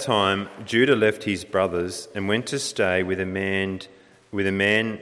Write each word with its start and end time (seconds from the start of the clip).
time 0.00 0.48
Judah 0.64 0.96
left 0.96 1.24
his 1.24 1.44
brothers 1.44 2.08
and 2.14 2.26
went 2.26 2.46
to 2.46 2.58
stay 2.58 3.02
with 3.02 3.20
a 3.20 3.26
man 3.26 3.80
with 4.32 4.46
a 4.46 4.52
man 4.52 5.00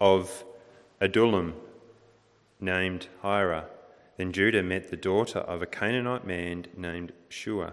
of 0.00 0.44
Adullam 1.00 1.54
named 2.60 3.08
Hira. 3.22 3.66
Then 4.16 4.32
Judah 4.32 4.62
met 4.62 4.90
the 4.90 4.96
daughter 4.96 5.40
of 5.40 5.62
a 5.62 5.66
Canaanite 5.66 6.26
man 6.26 6.66
named 6.76 7.12
Shua. 7.28 7.72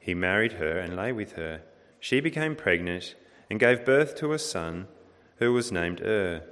He 0.00 0.14
married 0.14 0.54
her 0.54 0.78
and 0.78 0.96
lay 0.96 1.12
with 1.12 1.32
her. 1.32 1.62
She 2.00 2.20
became 2.20 2.56
pregnant 2.56 3.14
and 3.48 3.60
gave 3.60 3.84
birth 3.84 4.16
to 4.16 4.32
a 4.32 4.38
son 4.38 4.88
who 5.36 5.52
was 5.52 5.72
named 5.72 6.00
Er. 6.00 6.42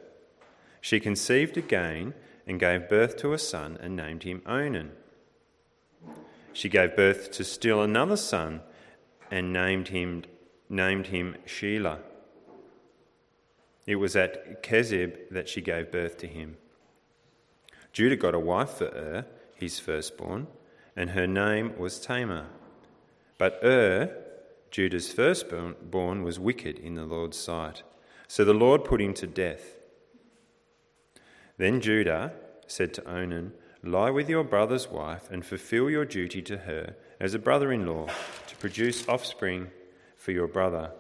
She 0.81 1.01
conceived 1.01 1.57
again 1.57 2.15
and 2.47 2.61
gave 2.61 2.89
birth 2.89 3.17
to 3.19 3.33
a 3.33 3.39
son 3.39 3.79
and 3.81 3.97
named 3.97 4.23
him 4.23 4.43
Onan. 4.47 4.93
She 6.53 6.69
gave 6.69 6.97
birth 6.97 7.31
to 7.33 7.45
still 7.45 7.83
another 7.83 8.17
son 8.17 8.61
and 9.33 9.51
named 9.51 9.89
him, 9.89 10.23
named 10.69 11.07
him 11.07 11.35
Shelah. 11.47 12.01
It 13.87 13.97
was 13.97 14.15
at 14.15 14.63
Kezib 14.63 15.31
that 15.31 15.49
she 15.49 15.63
gave 15.63 15.91
birth 15.91 16.19
to 16.19 16.27
him. 16.27 16.59
Judah 17.95 18.17
got 18.17 18.35
a 18.35 18.39
wife 18.39 18.73
for 18.73 18.89
Ur, 18.89 19.25
his 19.55 19.79
firstborn, 19.79 20.49
and 20.95 21.11
her 21.11 21.27
name 21.27 21.79
was 21.79 21.99
Tamar. 21.99 22.49
But 23.39 23.59
Ur, 23.65 24.15
Judah's 24.71 25.11
firstborn, 25.11 26.23
was 26.23 26.39
wicked 26.39 26.79
in 26.79 26.95
the 26.95 27.07
Lord's 27.07 27.39
sight. 27.39 27.83
So 28.29 28.45
the 28.45 28.53
Lord 28.53 28.85
put 28.85 29.01
him 29.01 29.15
to 29.15 29.27
death. 29.27 29.77
Then 31.57 31.81
Judah 31.81 32.35
said 32.67 32.93
to 32.95 33.09
Onan, 33.09 33.55
Lie 33.83 34.11
with 34.11 34.29
your 34.29 34.45
brother's 34.45 34.89
wife 34.89 35.31
and 35.31 35.45
fulfill 35.45 35.89
your 35.89 36.05
duty 36.05 36.43
to 36.43 36.59
her 36.59 36.97
as 37.23 37.35
a 37.35 37.39
brother 37.39 37.73
in 37.73 37.87
law 37.87 38.09
to 38.49 38.57
produce 38.57 39.09
offspring 39.09 39.71
for 40.17 40.33
your 40.33 40.49
brother. 40.49 40.91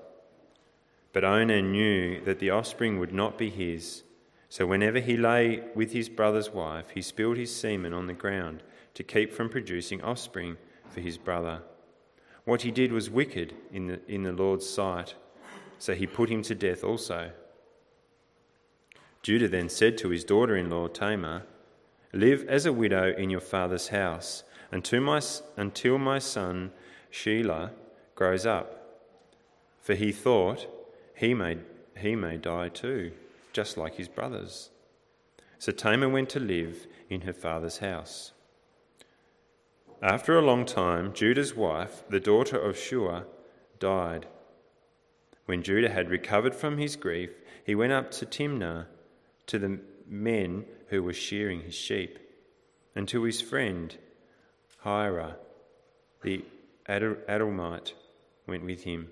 But 1.12 1.24
Onan 1.24 1.72
knew 1.72 2.24
that 2.24 2.38
the 2.38 2.50
offspring 2.50 3.00
would 3.00 3.12
not 3.12 3.36
be 3.36 3.50
his, 3.50 4.04
so 4.48 4.64
whenever 4.64 5.00
he 5.00 5.16
lay 5.16 5.64
with 5.74 5.90
his 5.90 6.08
brother's 6.08 6.50
wife, 6.50 6.90
he 6.90 7.02
spilled 7.02 7.38
his 7.38 7.54
semen 7.54 7.92
on 7.92 8.06
the 8.06 8.12
ground 8.12 8.62
to 8.94 9.02
keep 9.02 9.32
from 9.32 9.48
producing 9.48 10.00
offspring 10.00 10.58
for 10.90 11.00
his 11.00 11.18
brother. 11.18 11.62
What 12.44 12.62
he 12.62 12.70
did 12.70 12.92
was 12.92 13.10
wicked 13.10 13.54
in 13.72 13.88
the, 13.88 14.00
in 14.06 14.22
the 14.22 14.32
Lord's 14.32 14.68
sight, 14.68 15.16
so 15.80 15.92
he 15.92 16.06
put 16.06 16.30
him 16.30 16.42
to 16.42 16.54
death 16.54 16.84
also. 16.84 17.32
Judah 19.22 19.48
then 19.48 19.68
said 19.68 19.98
to 19.98 20.10
his 20.10 20.22
daughter 20.22 20.56
in 20.56 20.70
law 20.70 20.86
Tamar, 20.86 21.42
Live 22.12 22.44
as 22.46 22.64
a 22.64 22.72
widow 22.72 23.12
in 23.12 23.28
your 23.28 23.40
father's 23.40 23.88
house 23.88 24.44
until 24.72 25.02
my, 25.02 25.20
until 25.56 25.98
my 25.98 26.18
son 26.18 26.72
Shelah 27.12 27.70
grows 28.14 28.46
up. 28.46 29.00
For 29.80 29.94
he 29.94 30.10
thought 30.10 30.66
he 31.14 31.34
may, 31.34 31.58
he 31.96 32.16
may 32.16 32.38
die 32.38 32.68
too, 32.68 33.12
just 33.52 33.76
like 33.76 33.96
his 33.96 34.08
brothers. 34.08 34.70
So 35.58 35.70
Tamar 35.70 36.08
went 36.08 36.30
to 36.30 36.40
live 36.40 36.86
in 37.08 37.20
her 37.20 37.32
father's 37.32 37.78
house. 37.78 38.32
After 40.00 40.36
a 40.36 40.42
long 40.42 40.64
time, 40.64 41.12
Judah's 41.12 41.54
wife, 41.54 42.02
the 42.08 42.18
daughter 42.18 42.58
of 42.58 42.76
Shua, 42.76 43.26
died. 43.78 44.26
When 45.44 45.62
Judah 45.62 45.90
had 45.90 46.10
recovered 46.10 46.54
from 46.54 46.78
his 46.78 46.96
grief, 46.96 47.34
he 47.64 47.74
went 47.76 47.92
up 47.92 48.10
to 48.12 48.26
Timnah 48.26 48.86
to 49.46 49.58
the 49.58 49.78
men 50.08 50.64
who 50.88 51.02
were 51.02 51.12
shearing 51.12 51.60
his 51.60 51.74
sheep, 51.74 52.18
and 52.96 53.06
to 53.08 53.22
his 53.22 53.40
friend 53.40 53.96
Hira, 54.84 55.36
the 56.22 56.44
Adullamite, 56.88 57.92
went 58.46 58.64
with 58.64 58.84
him. 58.84 59.08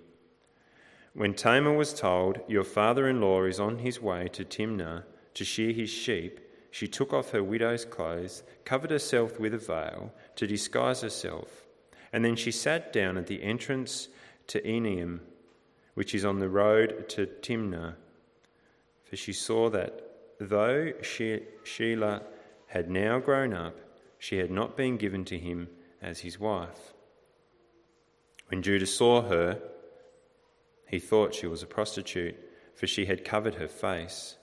When 1.15 1.35
Tamar 1.35 1.73
was 1.73 1.93
told, 1.93 2.41
Your 2.49 2.65
father 2.65 3.09
in 3.09 3.21
law 3.21 3.45
is 3.45 3.61
on 3.61 3.79
his 3.79 4.01
way 4.01 4.29
to 4.33 4.45
Timnah 4.45 5.05
to 5.35 5.45
shear 5.45 5.73
his 5.73 5.91
sheep, 5.91 6.41
she 6.71 6.87
took 6.87 7.13
off 7.13 7.31
her 7.31 7.43
widow's 7.43 7.85
clothes, 7.85 8.43
covered 8.65 8.91
herself 8.91 9.41
with 9.41 9.55
a 9.55 9.59
veil 9.59 10.13
to 10.37 10.47
disguise 10.47 11.01
herself, 11.01 11.67
and 12.13 12.25
then 12.25 12.37
she 12.37 12.53
sat 12.53 12.93
down 12.93 13.17
at 13.17 13.27
the 13.27 13.43
entrance 13.43 14.09
to 14.47 14.61
Enaim, 14.63 15.21
which 15.95 16.15
is 16.15 16.25
on 16.25 16.39
the 16.39 16.49
road 16.49 17.09
to 17.11 17.27
Timnah, 17.27 17.95
for 19.05 19.17
she 19.17 19.33
saw 19.33 19.69
that 19.71 20.01
though 20.39 20.93
Shelah 21.03 22.23
had 22.67 22.89
now 22.89 23.19
grown 23.19 23.53
up, 23.53 23.77
she 24.21 24.37
had 24.37 24.51
not 24.51 24.77
been 24.77 24.99
given 24.99 25.25
to 25.25 25.39
him 25.39 25.67
as 26.01 26.21
his 26.21 26.39
wife. 26.39 26.93
When 28.49 28.63
Judah 28.63 28.87
saw 28.87 29.23
her, 29.23 29.59
he 30.87 30.99
thought 30.99 31.35
she 31.35 31.47
was 31.47 31.63
a 31.63 31.67
prostitute, 31.67 32.37
for 32.75 32.87
she 32.87 33.07
had 33.07 33.25
covered 33.25 33.55
her 33.55 33.67
face. 33.67 34.37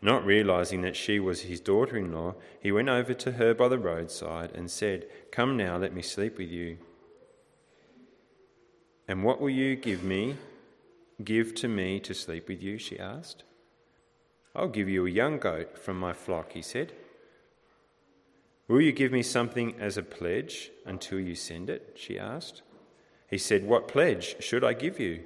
Not 0.00 0.24
realizing 0.24 0.80
that 0.80 0.96
she 0.96 1.20
was 1.20 1.42
his 1.42 1.60
daughter 1.60 1.98
in 1.98 2.12
law, 2.12 2.36
he 2.58 2.72
went 2.72 2.88
over 2.88 3.12
to 3.12 3.32
her 3.32 3.52
by 3.52 3.68
the 3.68 3.78
roadside 3.78 4.52
and 4.52 4.70
said, 4.70 5.06
Come 5.30 5.58
now, 5.58 5.76
let 5.76 5.94
me 5.94 6.02
sleep 6.02 6.38
with 6.38 6.48
you. 6.48 6.78
And 9.06 9.22
what 9.22 9.40
will 9.42 9.50
you 9.50 9.76
give 9.76 10.02
me? 10.02 10.36
Give 11.22 11.54
to 11.56 11.68
me 11.68 12.00
to 12.00 12.14
sleep 12.14 12.48
with 12.48 12.62
you? 12.62 12.78
she 12.78 12.98
asked. 12.98 13.44
I'll 14.54 14.68
give 14.68 14.88
you 14.88 15.04
a 15.04 15.10
young 15.10 15.38
goat 15.38 15.76
from 15.76 15.98
my 16.00 16.14
flock, 16.14 16.52
he 16.52 16.62
said. 16.62 16.92
Will 18.68 18.80
you 18.80 18.92
give 18.92 19.12
me 19.12 19.22
something 19.22 19.76
as 19.78 19.96
a 19.96 20.02
pledge 20.02 20.70
until 20.84 21.20
you 21.20 21.34
send 21.34 21.70
it? 21.70 21.92
she 21.94 22.18
asked. 22.18 22.62
He 23.28 23.38
said, 23.38 23.64
What 23.64 23.88
pledge 23.88 24.42
should 24.42 24.64
I 24.64 24.72
give 24.72 24.98
you? 24.98 25.22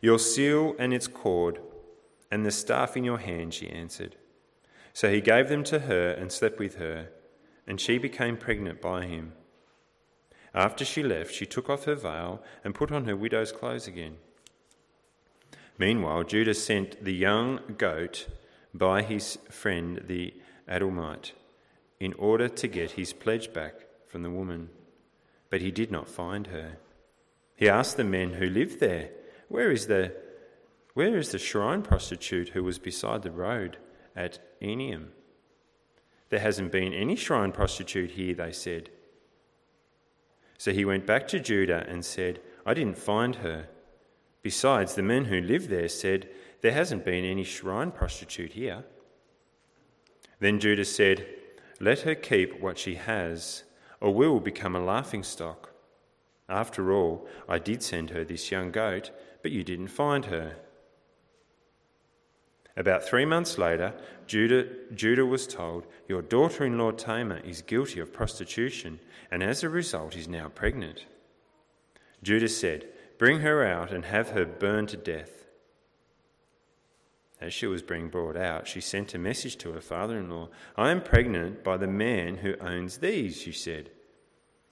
Your 0.00 0.18
seal 0.18 0.74
and 0.78 0.92
its 0.92 1.06
cord, 1.06 1.60
and 2.30 2.44
the 2.44 2.50
staff 2.50 2.96
in 2.96 3.04
your 3.04 3.18
hand, 3.18 3.54
she 3.54 3.68
answered. 3.68 4.16
So 4.92 5.10
he 5.10 5.20
gave 5.20 5.48
them 5.48 5.62
to 5.64 5.80
her 5.80 6.10
and 6.10 6.32
slept 6.32 6.58
with 6.58 6.76
her, 6.76 7.10
and 7.66 7.80
she 7.80 7.98
became 7.98 8.36
pregnant 8.36 8.80
by 8.80 9.06
him. 9.06 9.32
After 10.54 10.84
she 10.84 11.02
left, 11.02 11.32
she 11.32 11.46
took 11.46 11.70
off 11.70 11.84
her 11.84 11.94
veil 11.94 12.42
and 12.64 12.74
put 12.74 12.90
on 12.90 13.04
her 13.04 13.16
widow's 13.16 13.52
clothes 13.52 13.86
again. 13.86 14.16
Meanwhile, 15.78 16.24
Judah 16.24 16.54
sent 16.54 17.04
the 17.04 17.14
young 17.14 17.60
goat 17.76 18.26
by 18.74 19.02
his 19.02 19.38
friend 19.48 20.02
the 20.06 20.34
Adullamite 20.68 21.32
in 22.00 22.12
order 22.14 22.48
to 22.48 22.68
get 22.68 22.92
his 22.92 23.12
pledge 23.12 23.52
back 23.52 23.74
from 24.06 24.22
the 24.22 24.30
woman. 24.30 24.70
But 25.50 25.60
he 25.60 25.70
did 25.70 25.90
not 25.90 26.08
find 26.08 26.48
her. 26.48 26.78
He 27.56 27.68
asked 27.68 27.96
the 27.96 28.04
men 28.04 28.34
who 28.34 28.46
lived 28.46 28.80
there, 28.80 29.10
Where 29.48 29.70
is 29.70 29.86
the, 29.86 30.14
where 30.94 31.16
is 31.16 31.30
the 31.30 31.38
shrine 31.38 31.82
prostitute 31.82 32.50
who 32.50 32.62
was 32.62 32.78
beside 32.78 33.22
the 33.22 33.30
road 33.30 33.78
at 34.14 34.38
Enaim? 34.62 35.08
There 36.30 36.40
hasn't 36.40 36.72
been 36.72 36.92
any 36.92 37.16
shrine 37.16 37.52
prostitute 37.52 38.12
here, 38.12 38.34
they 38.34 38.52
said. 38.52 38.90
So 40.58 40.72
he 40.72 40.84
went 40.84 41.06
back 41.06 41.26
to 41.28 41.40
Judah 41.40 41.84
and 41.88 42.04
said, 42.04 42.40
I 42.66 42.74
didn't 42.74 42.98
find 42.98 43.36
her. 43.36 43.68
Besides, 44.42 44.94
the 44.94 45.02
men 45.02 45.26
who 45.26 45.40
lived 45.40 45.68
there 45.68 45.88
said, 45.88 46.28
There 46.60 46.72
hasn't 46.72 47.04
been 47.04 47.24
any 47.24 47.44
shrine 47.44 47.90
prostitute 47.90 48.52
here. 48.52 48.84
Then 50.40 50.60
Judah 50.60 50.84
said, 50.84 51.26
Let 51.80 52.00
her 52.00 52.14
keep 52.14 52.60
what 52.60 52.78
she 52.78 52.96
has, 52.96 53.64
or 54.00 54.12
we 54.12 54.28
will 54.28 54.40
become 54.40 54.74
a 54.74 54.84
laughing 54.84 55.22
stock. 55.22 55.70
After 56.48 56.92
all, 56.92 57.28
I 57.48 57.58
did 57.58 57.82
send 57.82 58.10
her 58.10 58.24
this 58.24 58.50
young 58.50 58.70
goat, 58.70 59.10
but 59.42 59.52
you 59.52 59.62
didn't 59.62 59.88
find 59.88 60.26
her. 60.26 60.56
About 62.76 63.02
three 63.02 63.24
months 63.24 63.58
later, 63.58 63.92
Judah, 64.26 64.68
Judah 64.94 65.26
was 65.26 65.46
told, 65.46 65.84
Your 66.08 66.22
daughter 66.22 66.64
in 66.64 66.78
law 66.78 66.92
Tamar 66.92 67.38
is 67.38 67.60
guilty 67.60 67.98
of 68.00 68.12
prostitution, 68.12 69.00
and 69.30 69.42
as 69.42 69.62
a 69.62 69.68
result 69.68 70.16
is 70.16 70.28
now 70.28 70.48
pregnant. 70.48 71.04
Judah 72.22 72.48
said, 72.48 72.88
Bring 73.18 73.40
her 73.40 73.64
out 73.64 73.92
and 73.92 74.04
have 74.04 74.30
her 74.30 74.44
burned 74.44 74.90
to 74.90 74.96
death. 74.96 75.47
As 77.40 77.54
she 77.54 77.66
was 77.66 77.82
being 77.82 78.08
brought 78.08 78.36
out, 78.36 78.66
she 78.66 78.80
sent 78.80 79.14
a 79.14 79.18
message 79.18 79.56
to 79.58 79.72
her 79.72 79.80
father 79.80 80.18
in 80.18 80.28
law 80.28 80.48
I 80.76 80.90
am 80.90 81.02
pregnant 81.02 81.62
by 81.62 81.76
the 81.76 81.86
man 81.86 82.38
who 82.38 82.56
owns 82.60 82.98
these, 82.98 83.40
she 83.40 83.52
said. 83.52 83.90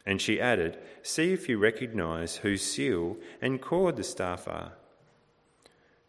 And 0.04 0.20
she 0.20 0.40
added, 0.40 0.78
See 1.02 1.32
if 1.32 1.48
you 1.48 1.58
recognize 1.58 2.36
whose 2.36 2.62
seal 2.62 3.16
and 3.40 3.60
cord 3.60 3.96
the 3.96 4.04
staff 4.04 4.48
are. 4.48 4.72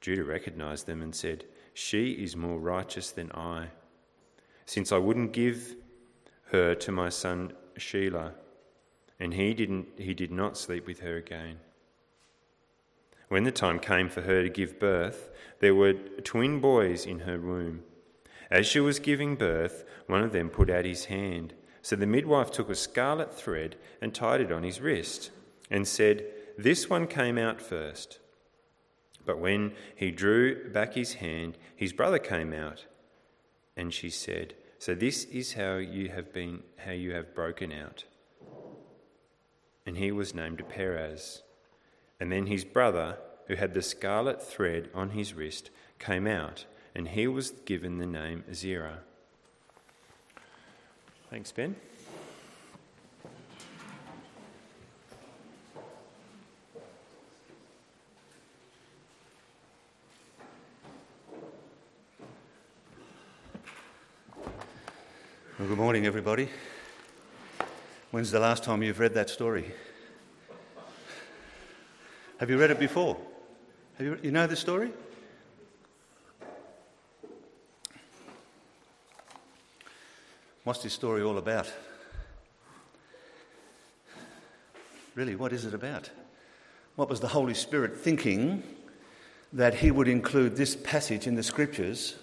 Judah 0.02 0.24
recognized 0.24 0.86
them 0.86 1.02
and 1.02 1.16
said, 1.16 1.46
She 1.74 2.12
is 2.12 2.36
more 2.36 2.60
righteous 2.60 3.12
than 3.12 3.32
I, 3.32 3.68
since 4.66 4.92
I 4.92 4.98
wouldn't 4.98 5.34
give 5.34 5.76
her 6.52 6.76
to 6.76 6.92
my 6.92 7.10
son 7.10 7.54
Shelah, 7.78 8.34
and 9.20 9.34
he, 9.34 9.54
didn't, 9.54 9.88
he 9.98 10.14
did 10.14 10.32
not 10.32 10.58
sleep 10.58 10.88
with 10.88 11.00
her 11.00 11.18
again. 11.18 11.58
When 13.30 13.44
the 13.44 13.52
time 13.52 13.80
came 13.80 14.10
for 14.10 14.22
her 14.22 14.44
to 14.44 14.50
give 14.50 14.80
birth, 14.80 15.30
there 15.60 15.76
were 15.76 15.94
twin 15.94 16.60
boys 16.60 17.06
in 17.06 17.20
her 17.20 17.40
womb. 17.40 17.84
As 18.50 18.66
she 18.66 18.80
was 18.80 19.00
giving 19.00 19.36
birth, 19.36 19.84
one 20.08 20.24
of 20.24 20.32
them 20.32 20.50
put 20.50 20.70
out 20.70 20.86
his 20.86 21.06
hand. 21.06 21.54
So 21.82 21.96
the 21.96 22.06
midwife 22.06 22.52
took 22.52 22.70
a 22.70 22.76
scarlet 22.76 23.34
thread 23.34 23.76
and 24.02 24.14
tied 24.14 24.42
it 24.42 24.52
on 24.52 24.64
his 24.64 24.80
wrist, 24.80 25.32
and 25.70 25.88
said, 25.88 26.26
This 26.58 26.90
one 26.90 27.08
came 27.08 27.38
out 27.38 27.62
first. 27.62 28.20
But 29.26 29.40
when 29.40 29.74
he 29.96 30.12
drew 30.12 30.72
back 30.72 30.94
his 30.94 31.16
hand, 31.16 31.58
his 31.76 31.92
brother 31.92 32.20
came 32.20 32.54
out. 32.54 32.86
And 33.76 33.94
she 33.94 34.10
said, 34.10 34.54
So 34.80 34.96
this 34.96 35.26
is 35.26 35.54
how 35.54 35.76
you 35.76 36.10
have 36.10 36.32
been 36.32 36.64
how 36.78 36.92
you 36.92 37.12
have 37.14 37.36
broken 37.36 37.74
out. 37.74 38.06
And 39.86 39.98
he 39.98 40.12
was 40.12 40.34
named 40.34 40.64
Perez. 40.70 41.44
And 42.20 42.32
then 42.32 42.48
his 42.48 42.66
brother, 42.66 43.18
who 43.48 43.56
had 43.56 43.74
the 43.74 43.82
scarlet 43.82 44.42
thread 44.42 44.90
on 44.94 45.12
his 45.12 45.34
wrist, 45.34 45.70
came 46.00 46.26
out, 46.26 46.66
and 46.96 47.10
he 47.10 47.28
was 47.28 47.52
given 47.52 48.00
the 48.00 48.08
name 48.08 48.44
Zerah. 48.54 49.00
Thanks, 51.30 51.52
Ben. 51.52 51.76
Well, 65.60 65.68
good 65.68 65.78
morning, 65.78 66.06
everybody. 66.06 66.50
When's 68.12 68.32
the 68.32 68.40
last 68.40 68.64
time 68.64 68.84
you've 68.84 69.00
read 69.00 69.14
that 69.16 69.30
story? 69.30 69.74
Have 72.40 72.52
you 72.52 72.60
read 72.60 72.70
it 72.70 72.80
before? 72.80 73.18
Have 73.98 74.06
you, 74.06 74.20
you 74.22 74.32
know 74.32 74.46
the 74.46 74.56
story? 74.56 74.92
What's 80.64 80.84
this 80.84 80.94
story 80.94 81.24
all 81.24 81.40
about? 81.40 81.72
Really, 85.16 85.36
what 85.36 85.52
is 85.52 85.66
it 85.66 85.74
about? 85.74 86.12
What 86.96 87.10
was 87.10 87.22
the 87.22 87.28
Holy 87.28 87.56
Spirit 87.56 87.98
thinking 87.98 88.62
that 89.54 89.74
He 89.74 89.90
would 89.90 90.08
include 90.08 90.58
this 90.58 90.76
passage 90.76 91.26
in 91.26 91.34
the 91.34 91.42
Scriptures 91.42 92.18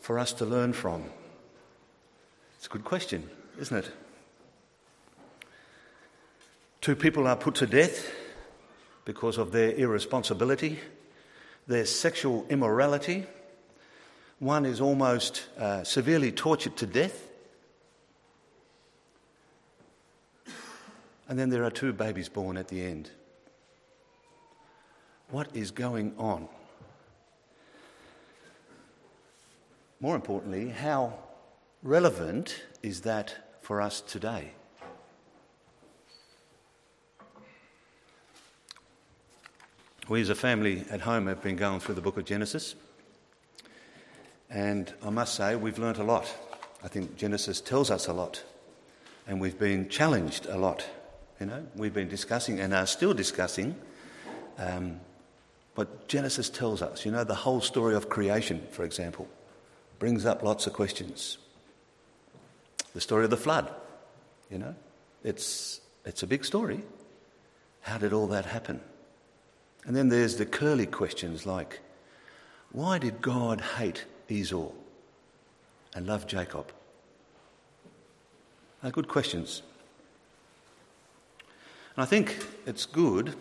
for 0.00 0.18
us 0.18 0.32
to 0.32 0.44
learn 0.44 0.72
from? 0.72 1.04
It's 2.56 2.66
a 2.66 2.70
good 2.70 2.84
question, 2.84 3.30
isn't 3.60 3.76
it? 3.76 3.90
Two 6.80 6.96
people 6.96 7.28
are 7.28 7.36
put 7.36 7.54
to 7.56 7.68
death 7.68 8.10
because 9.04 9.38
of 9.38 9.52
their 9.52 9.72
irresponsibility, 9.72 10.78
their 11.66 11.86
sexual 11.86 12.46
immorality. 12.48 13.26
One 14.38 14.66
is 14.66 14.80
almost 14.80 15.46
uh, 15.58 15.84
severely 15.84 16.32
tortured 16.32 16.76
to 16.78 16.86
death. 16.86 17.28
And 21.28 21.38
then 21.38 21.50
there 21.50 21.64
are 21.64 21.70
two 21.70 21.92
babies 21.92 22.28
born 22.28 22.56
at 22.56 22.68
the 22.68 22.82
end. 22.82 23.10
What 25.30 25.48
is 25.54 25.70
going 25.70 26.14
on? 26.18 26.48
More 30.00 30.16
importantly, 30.16 30.68
how 30.68 31.14
relevant 31.82 32.62
is 32.82 33.02
that 33.02 33.58
for 33.62 33.80
us 33.80 34.02
today? 34.02 34.52
We 40.06 40.20
as 40.20 40.28
a 40.28 40.34
family 40.34 40.84
at 40.90 41.00
home 41.00 41.28
have 41.28 41.42
been 41.42 41.56
going 41.56 41.80
through 41.80 41.94
the 41.94 42.02
book 42.02 42.18
of 42.18 42.26
Genesis, 42.26 42.74
and 44.50 44.92
I 45.02 45.08
must 45.08 45.34
say 45.34 45.56
we've 45.56 45.78
learnt 45.78 45.96
a 45.96 46.04
lot. 46.04 46.30
I 46.82 46.88
think 46.88 47.16
Genesis 47.16 47.62
tells 47.62 47.90
us 47.90 48.06
a 48.06 48.12
lot, 48.12 48.44
and 49.26 49.40
we've 49.40 49.58
been 49.58 49.88
challenged 49.88 50.44
a 50.44 50.58
lot. 50.58 50.84
You 51.40 51.46
know, 51.46 51.66
we've 51.74 51.94
been 51.94 52.10
discussing 52.10 52.60
and 52.60 52.74
are 52.74 52.86
still 52.86 53.14
discussing 53.14 53.76
um, 54.58 55.00
what 55.74 56.06
Genesis 56.06 56.50
tells 56.50 56.82
us. 56.82 57.06
You 57.06 57.10
know, 57.12 57.24
the 57.24 57.34
whole 57.34 57.62
story 57.62 57.94
of 57.94 58.10
creation, 58.10 58.60
for 58.72 58.84
example, 58.84 59.26
brings 59.98 60.26
up 60.26 60.42
lots 60.42 60.66
of 60.66 60.74
questions. 60.74 61.38
The 62.92 63.00
story 63.00 63.24
of 63.24 63.30
the 63.30 63.38
flood, 63.38 63.72
you 64.50 64.58
know, 64.58 64.74
it's, 65.24 65.80
it's 66.04 66.22
a 66.22 66.26
big 66.26 66.44
story. 66.44 66.82
How 67.80 67.96
did 67.96 68.12
all 68.12 68.26
that 68.26 68.44
happen? 68.44 68.82
And 69.86 69.94
then 69.94 70.08
there's 70.08 70.36
the 70.36 70.46
curly 70.46 70.86
questions 70.86 71.44
like, 71.46 71.80
why 72.72 72.98
did 72.98 73.20
God 73.20 73.60
hate 73.60 74.04
Esau 74.28 74.70
and 75.94 76.06
love 76.06 76.26
Jacob? 76.26 76.72
Are 78.82 78.90
good 78.90 79.08
questions. 79.08 79.62
And 81.96 82.02
I 82.02 82.06
think 82.06 82.44
it's 82.66 82.86
good 82.86 83.34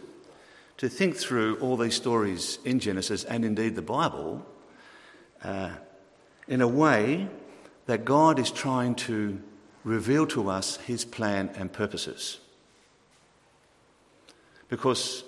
to 0.77 0.89
think 0.89 1.15
through 1.15 1.57
all 1.59 1.77
these 1.77 1.95
stories 1.95 2.59
in 2.63 2.79
Genesis 2.79 3.23
and 3.23 3.43
indeed 3.43 3.75
the 3.75 3.81
Bible 3.81 4.45
uh, 5.43 5.71
in 6.47 6.61
a 6.61 6.67
way 6.67 7.27
that 7.85 8.05
God 8.05 8.39
is 8.39 8.51
trying 8.51 8.95
to 8.95 9.41
reveal 9.83 10.25
to 10.27 10.49
us 10.49 10.77
his 10.77 11.03
plan 11.03 11.49
and 11.55 11.71
purposes. 11.71 12.39
Because 14.69 15.23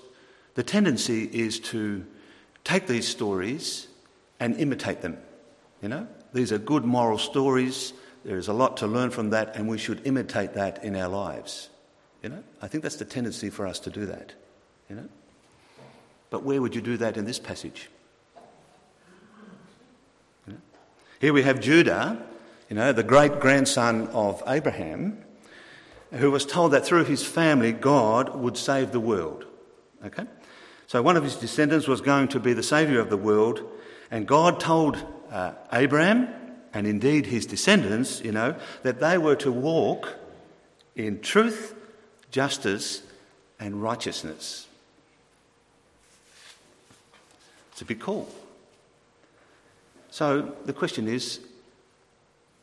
the 0.55 0.63
tendency 0.63 1.23
is 1.23 1.59
to 1.59 2.05
take 2.63 2.87
these 2.87 3.07
stories 3.07 3.87
and 4.39 4.57
imitate 4.57 5.01
them. 5.01 5.17
You 5.81 5.89
know, 5.89 6.07
these 6.33 6.51
are 6.51 6.57
good 6.57 6.83
moral 6.83 7.17
stories. 7.17 7.93
There 8.23 8.37
is 8.37 8.47
a 8.47 8.53
lot 8.53 8.77
to 8.77 8.87
learn 8.87 9.11
from 9.11 9.29
that, 9.29 9.55
and 9.55 9.67
we 9.67 9.77
should 9.77 10.05
imitate 10.05 10.53
that 10.55 10.83
in 10.83 10.95
our 10.95 11.09
lives. 11.09 11.69
You 12.23 12.29
know, 12.29 12.43
I 12.61 12.67
think 12.67 12.83
that's 12.83 12.95
the 12.95 13.05
tendency 13.05 13.49
for 13.49 13.67
us 13.67 13.79
to 13.81 13.89
do 13.89 14.07
that. 14.07 14.33
You 14.89 14.95
know, 14.95 15.09
but 16.29 16.43
where 16.43 16.61
would 16.61 16.73
you 16.73 16.81
do 16.81 16.97
that 16.97 17.17
in 17.17 17.25
this 17.25 17.39
passage? 17.39 17.89
You 20.47 20.53
know? 20.53 20.59
Here 21.19 21.33
we 21.33 21.43
have 21.43 21.59
Judah, 21.59 22.25
you 22.69 22.75
know, 22.75 22.91
the 22.93 23.03
great 23.03 23.39
grandson 23.39 24.07
of 24.07 24.41
Abraham, 24.47 25.23
who 26.11 26.31
was 26.31 26.45
told 26.45 26.71
that 26.71 26.85
through 26.85 27.05
his 27.05 27.25
family 27.25 27.71
God 27.71 28.35
would 28.35 28.57
save 28.57 28.91
the 28.91 28.99
world. 28.99 29.45
Okay? 30.05 30.25
So 30.87 31.01
one 31.01 31.17
of 31.17 31.23
his 31.23 31.35
descendants 31.35 31.87
was 31.87 32.01
going 32.01 32.27
to 32.29 32.39
be 32.39 32.53
the 32.53 32.63
saviour 32.63 32.99
of 33.01 33.09
the 33.09 33.17
world, 33.17 33.61
and 34.11 34.27
God 34.27 34.59
told 34.59 35.03
uh, 35.31 35.53
Abraham, 35.73 36.27
and 36.73 36.85
indeed 36.85 37.25
his 37.25 37.45
descendants, 37.45 38.21
you 38.21 38.31
know, 38.31 38.55
that 38.83 38.99
they 38.99 39.17
were 39.17 39.35
to 39.37 39.51
walk 39.51 40.13
in 40.95 41.21
truth, 41.21 41.73
justice, 42.31 43.01
and 43.59 43.81
righteousness. 43.81 44.67
It's 47.71 47.81
a 47.81 47.85
big 47.85 47.99
call. 47.99 48.29
So 50.11 50.55
the 50.65 50.73
question 50.73 51.07
is, 51.07 51.39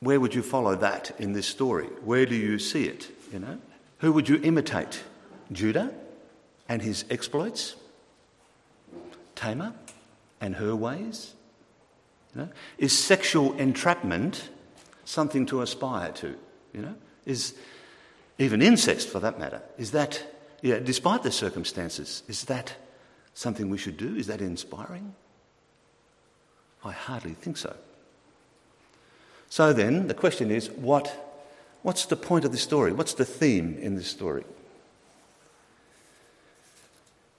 where 0.01 0.19
would 0.19 0.35
you 0.35 0.43
follow 0.43 0.75
that 0.77 1.13
in 1.19 1.33
this 1.33 1.47
story? 1.47 1.87
Where 2.05 2.25
do 2.25 2.35
you 2.35 2.59
see 2.59 2.85
it? 2.85 3.11
You 3.33 3.41
know, 3.41 3.59
who 3.99 4.13
would 4.13 4.29
you 4.29 4.41
imitate? 4.43 5.03
Judah 5.53 5.93
and 6.69 6.81
his 6.81 7.05
exploits? 7.11 7.77
Tamar 9.43 9.73
and 10.41 10.55
her 10.57 10.77
ways? 10.77 11.35
You 12.35 12.43
know? 12.43 12.49
Is 12.79 12.97
sexual 12.97 13.59
entrapment 13.59 14.51
something 15.05 15.47
to 15.47 15.63
aspire 15.63 16.13
to? 16.13 16.37
You 16.73 16.83
know? 16.83 16.95
Is 17.27 17.55
even 18.39 18.63
incest, 18.63 19.09
for 19.09 19.19
that 19.21 19.41
matter, 19.41 19.61
is 19.79 19.91
that, 19.91 20.25
yeah, 20.63 20.79
despite 20.79 21.25
the 21.25 21.33
circumstances, 21.33 22.23
is 22.29 22.45
that 22.45 22.75
something 23.35 23.69
we 23.69 23.79
should 23.79 23.97
do? 23.97 24.15
Is 24.15 24.29
that 24.29 24.41
inspiring? 24.41 25.15
I 26.85 26.93
hardly 26.93 27.35
think 27.35 27.57
so. 27.57 27.75
So 29.49 29.73
then, 29.73 30.07
the 30.07 30.15
question 30.15 30.51
is 30.51 30.71
what, 30.71 31.41
what's 31.83 32.07
the 32.07 32.17
point 32.17 32.45
of 32.45 32.53
this 32.53 32.63
story? 32.63 32.93
What's 32.93 33.15
the 33.15 33.25
theme 33.25 33.77
in 33.81 33.97
this 33.97 34.07
story? 34.07 34.45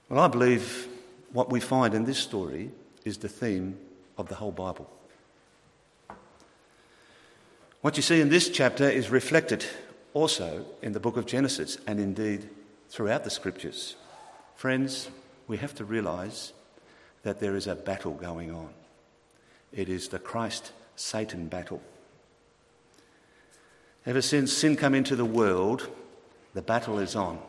Well, 0.08 0.20
I 0.20 0.28
believe 0.28 0.88
what 1.34 1.50
we 1.50 1.58
find 1.58 1.94
in 1.94 2.04
this 2.04 2.18
story 2.18 2.70
is 3.04 3.18
the 3.18 3.28
theme 3.28 3.76
of 4.16 4.28
the 4.28 4.36
whole 4.36 4.52
Bible. 4.52 4.88
What 7.80 7.96
you 7.96 8.04
see 8.04 8.20
in 8.20 8.28
this 8.28 8.48
chapter 8.48 8.88
is 8.88 9.10
reflected 9.10 9.66
also 10.14 10.64
in 10.80 10.92
the 10.92 11.00
book 11.00 11.16
of 11.16 11.26
Genesis 11.26 11.76
and 11.88 11.98
indeed 11.98 12.48
throughout 12.88 13.24
the 13.24 13.30
scriptures. 13.30 13.96
Friends, 14.54 15.10
we 15.48 15.56
have 15.56 15.74
to 15.74 15.84
realize 15.84 16.52
that 17.24 17.40
there 17.40 17.56
is 17.56 17.66
a 17.66 17.74
battle 17.74 18.14
going 18.14 18.52
on. 18.52 18.70
It 19.72 19.88
is 19.88 20.08
the 20.08 20.20
Christ 20.20 20.70
Satan 20.94 21.48
battle. 21.48 21.82
Ever 24.06 24.22
since 24.22 24.52
sin 24.52 24.76
came 24.76 24.94
into 24.94 25.16
the 25.16 25.24
world, 25.24 25.88
the 26.54 26.62
battle 26.62 27.00
is 27.00 27.16
on 27.16 27.40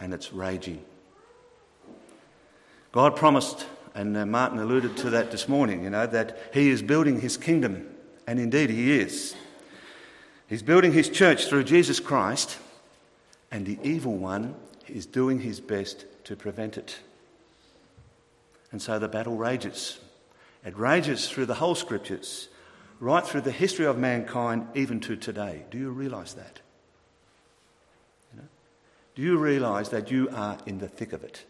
and 0.00 0.14
it's 0.14 0.32
raging. 0.32 0.82
God 2.94 3.16
promised, 3.16 3.66
and 3.92 4.16
uh, 4.16 4.24
Martin 4.24 4.60
alluded 4.60 4.96
to 4.98 5.10
that 5.10 5.32
this 5.32 5.48
morning, 5.48 5.82
you 5.82 5.90
know, 5.90 6.06
that 6.06 6.38
He 6.54 6.70
is 6.70 6.80
building 6.80 7.20
His 7.20 7.36
kingdom, 7.36 7.88
and 8.24 8.38
indeed 8.38 8.70
He 8.70 8.92
is. 8.92 9.34
He's 10.46 10.62
building 10.62 10.92
His 10.92 11.08
church 11.08 11.46
through 11.46 11.64
Jesus 11.64 11.98
Christ, 11.98 12.56
and 13.50 13.66
the 13.66 13.80
evil 13.82 14.16
one 14.16 14.54
is 14.86 15.06
doing 15.06 15.40
his 15.40 15.58
best 15.58 16.04
to 16.22 16.36
prevent 16.36 16.78
it. 16.78 17.00
And 18.70 18.80
so 18.80 19.00
the 19.00 19.08
battle 19.08 19.36
rages. 19.36 19.98
It 20.64 20.78
rages 20.78 21.28
through 21.28 21.46
the 21.46 21.54
whole 21.54 21.74
scriptures, 21.74 22.46
right 23.00 23.26
through 23.26 23.40
the 23.40 23.50
history 23.50 23.86
of 23.86 23.98
mankind, 23.98 24.68
even 24.76 25.00
to 25.00 25.16
today. 25.16 25.64
Do 25.72 25.78
you 25.78 25.90
realise 25.90 26.34
that? 26.34 26.60
You 28.32 28.42
know? 28.42 28.48
Do 29.16 29.22
you 29.22 29.36
realise 29.36 29.88
that 29.88 30.12
you 30.12 30.28
are 30.30 30.58
in 30.64 30.78
the 30.78 30.86
thick 30.86 31.12
of 31.12 31.24
it? 31.24 31.44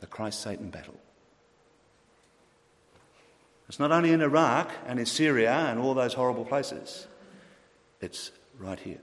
The 0.00 0.06
Christ 0.06 0.42
Satan 0.42 0.70
battle. 0.70 0.98
It's 3.68 3.78
not 3.78 3.90
only 3.90 4.12
in 4.12 4.20
Iraq 4.20 4.70
and 4.86 5.00
in 5.00 5.06
Syria 5.06 5.52
and 5.52 5.80
all 5.80 5.94
those 5.94 6.14
horrible 6.14 6.44
places, 6.44 7.06
it's 8.00 8.30
right 8.58 8.78
here. 8.78 9.00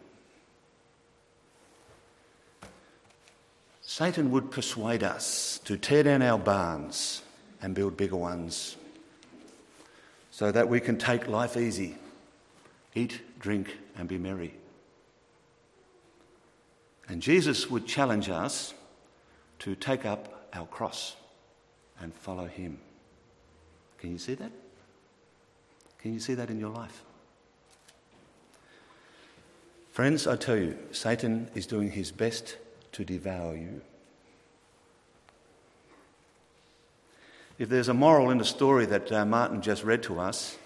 Satan 3.81 4.31
would 4.31 4.49
persuade 4.49 5.03
us 5.03 5.59
to 5.65 5.77
tear 5.77 6.03
down 6.03 6.21
our 6.21 6.39
barns 6.39 7.21
and 7.61 7.75
build 7.75 7.97
bigger 7.97 8.15
ones 8.15 8.77
so 10.31 10.51
that 10.51 10.67
we 10.67 10.79
can 10.79 10.97
take 10.97 11.27
life 11.27 11.57
easy, 11.57 11.97
eat, 12.95 13.21
drink, 13.39 13.77
and 13.95 14.07
be 14.07 14.17
merry. 14.17 14.55
And 17.07 17.21
Jesus 17.21 17.69
would 17.69 17.85
challenge 17.85 18.29
us 18.29 18.73
to 19.59 19.75
take 19.75 20.05
up 20.05 20.32
our 20.53 20.65
cross 20.67 21.15
and 21.99 22.13
follow 22.13 22.45
him. 22.45 22.79
Can 23.97 24.11
you 24.11 24.17
see 24.17 24.35
that? 24.35 24.51
Can 25.99 26.13
you 26.13 26.19
see 26.19 26.33
that 26.33 26.49
in 26.49 26.59
your 26.59 26.69
life? 26.69 27.03
Friends, 29.91 30.27
I 30.27 30.35
tell 30.35 30.57
you, 30.57 30.77
Satan 30.91 31.49
is 31.53 31.67
doing 31.67 31.91
his 31.91 32.11
best 32.11 32.57
to 32.93 33.05
devour 33.05 33.55
you. 33.55 33.81
If 37.59 37.69
there's 37.69 37.89
a 37.89 37.93
moral 37.93 38.31
in 38.31 38.39
the 38.39 38.45
story 38.45 38.85
that 38.87 39.11
uh, 39.11 39.25
Martin 39.25 39.61
just 39.61 39.83
read 39.83 40.01
to 40.03 40.19
us, 40.19 40.57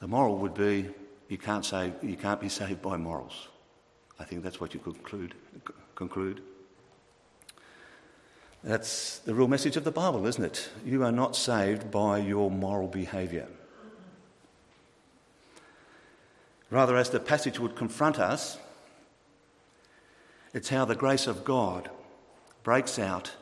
the 0.00 0.08
moral 0.08 0.36
would 0.38 0.54
be 0.54 0.90
you 1.28 1.38
can't, 1.38 1.64
say, 1.64 1.92
you 2.02 2.16
can't 2.16 2.40
be 2.40 2.48
saved 2.60 2.82
by 2.82 2.96
morals. 2.96 3.48
I 4.18 4.24
think 4.24 4.42
that's 4.42 4.60
what 4.60 4.74
you 4.74 4.80
conclude. 4.80 5.34
conclude. 5.94 6.42
That's 8.64 9.18
the 9.18 9.34
real 9.34 9.46
message 9.46 9.76
of 9.76 9.84
the 9.84 9.90
Bible, 9.90 10.26
isn't 10.26 10.42
it? 10.42 10.70
You 10.86 11.04
are 11.04 11.12
not 11.12 11.36
saved 11.36 11.90
by 11.90 12.16
your 12.16 12.50
moral 12.50 12.88
behaviour. 12.88 13.46
Rather, 16.70 16.96
as 16.96 17.10
the 17.10 17.20
passage 17.20 17.60
would 17.60 17.76
confront 17.76 18.18
us, 18.18 18.56
it's 20.54 20.70
how 20.70 20.86
the 20.86 20.94
grace 20.94 21.26
of 21.26 21.44
God 21.44 21.90
breaks 22.62 22.98
out 22.98 23.32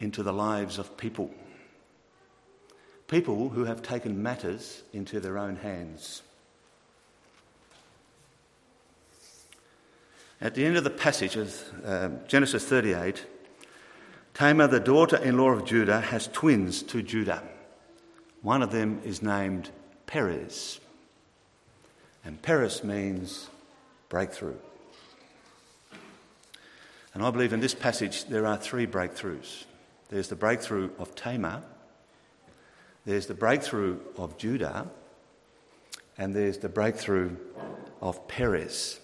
into 0.00 0.24
the 0.24 0.32
lives 0.32 0.76
of 0.76 0.96
people. 0.96 1.30
People 3.06 3.50
who 3.50 3.64
have 3.66 3.80
taken 3.80 4.24
matters 4.24 4.82
into 4.92 5.20
their 5.20 5.38
own 5.38 5.54
hands. 5.54 6.22
At 10.40 10.56
the 10.56 10.64
end 10.66 10.76
of 10.76 10.82
the 10.82 10.90
passage 10.90 11.36
of 11.36 11.62
uh, 11.84 12.08
Genesis 12.26 12.64
38, 12.64 13.24
Tamar, 14.34 14.66
the 14.66 14.80
daughter 14.80 15.16
in 15.16 15.36
law 15.36 15.50
of 15.50 15.64
Judah, 15.64 16.00
has 16.00 16.28
twins 16.28 16.82
to 16.84 17.02
Judah. 17.02 17.42
One 18.40 18.62
of 18.62 18.72
them 18.72 19.00
is 19.04 19.22
named 19.22 19.70
Perez. 20.06 20.80
And 22.24 22.40
Perez 22.40 22.82
means 22.82 23.48
breakthrough. 24.08 24.56
And 27.14 27.22
I 27.22 27.30
believe 27.30 27.52
in 27.52 27.60
this 27.60 27.74
passage 27.74 28.24
there 28.24 28.46
are 28.46 28.56
three 28.56 28.86
breakthroughs 28.86 29.64
there's 30.08 30.28
the 30.28 30.36
breakthrough 30.36 30.90
of 30.98 31.14
Tamar, 31.14 31.62
there's 33.06 33.26
the 33.26 33.34
breakthrough 33.34 33.98
of 34.18 34.36
Judah, 34.36 34.86
and 36.18 36.34
there's 36.34 36.58
the 36.58 36.68
breakthrough 36.68 37.34
of 38.02 38.28
Perez, 38.28 39.00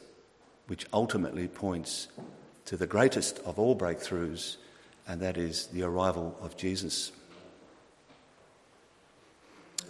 which 0.66 0.84
ultimately 0.92 1.48
points 1.48 2.08
to 2.66 2.76
the 2.76 2.86
greatest 2.86 3.38
of 3.38 3.58
all 3.58 3.74
breakthroughs, 3.74 4.58
and 5.08 5.20
that 5.22 5.38
is 5.38 5.66
the 5.68 5.82
arrival 5.82 6.36
of 6.42 6.56
Jesus. 6.56 7.10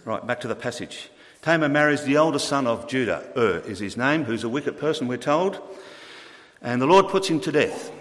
Right, 0.05 0.25
back 0.25 0.39
to 0.39 0.47
the 0.47 0.55
passage. 0.55 1.09
Tamar 1.41 1.69
marries 1.69 2.03
the 2.03 2.17
oldest 2.17 2.47
son 2.47 2.65
of 2.65 2.87
Judah, 2.87 3.23
Ur 3.37 3.59
is 3.59 3.79
his 3.79 3.97
name, 3.97 4.23
who's 4.23 4.45
a 4.45 4.49
wicked 4.49 4.79
person, 4.79 5.07
we're 5.07 5.17
told, 5.17 5.61
and 6.61 6.81
the 6.81 6.87
Lord 6.87 7.09
puts 7.09 7.27
him 7.27 7.41
to 7.41 7.51
death. 7.51 7.91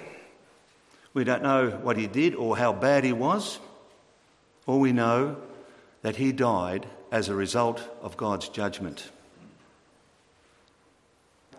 We 1.13 1.25
don't 1.25 1.43
know 1.43 1.71
what 1.71 1.97
he 1.97 2.07
did 2.07 2.35
or 2.35 2.57
how 2.57 2.73
bad 2.73 3.05
he 3.05 3.13
was. 3.13 3.59
All 4.67 4.79
we 4.79 4.93
know 4.93 5.37
that 6.03 6.17
he 6.17 6.31
died 6.33 6.87
as 7.11 7.29
a 7.29 7.35
result 7.35 7.83
of 8.01 8.17
God's 8.17 8.49
judgment. 8.49 9.11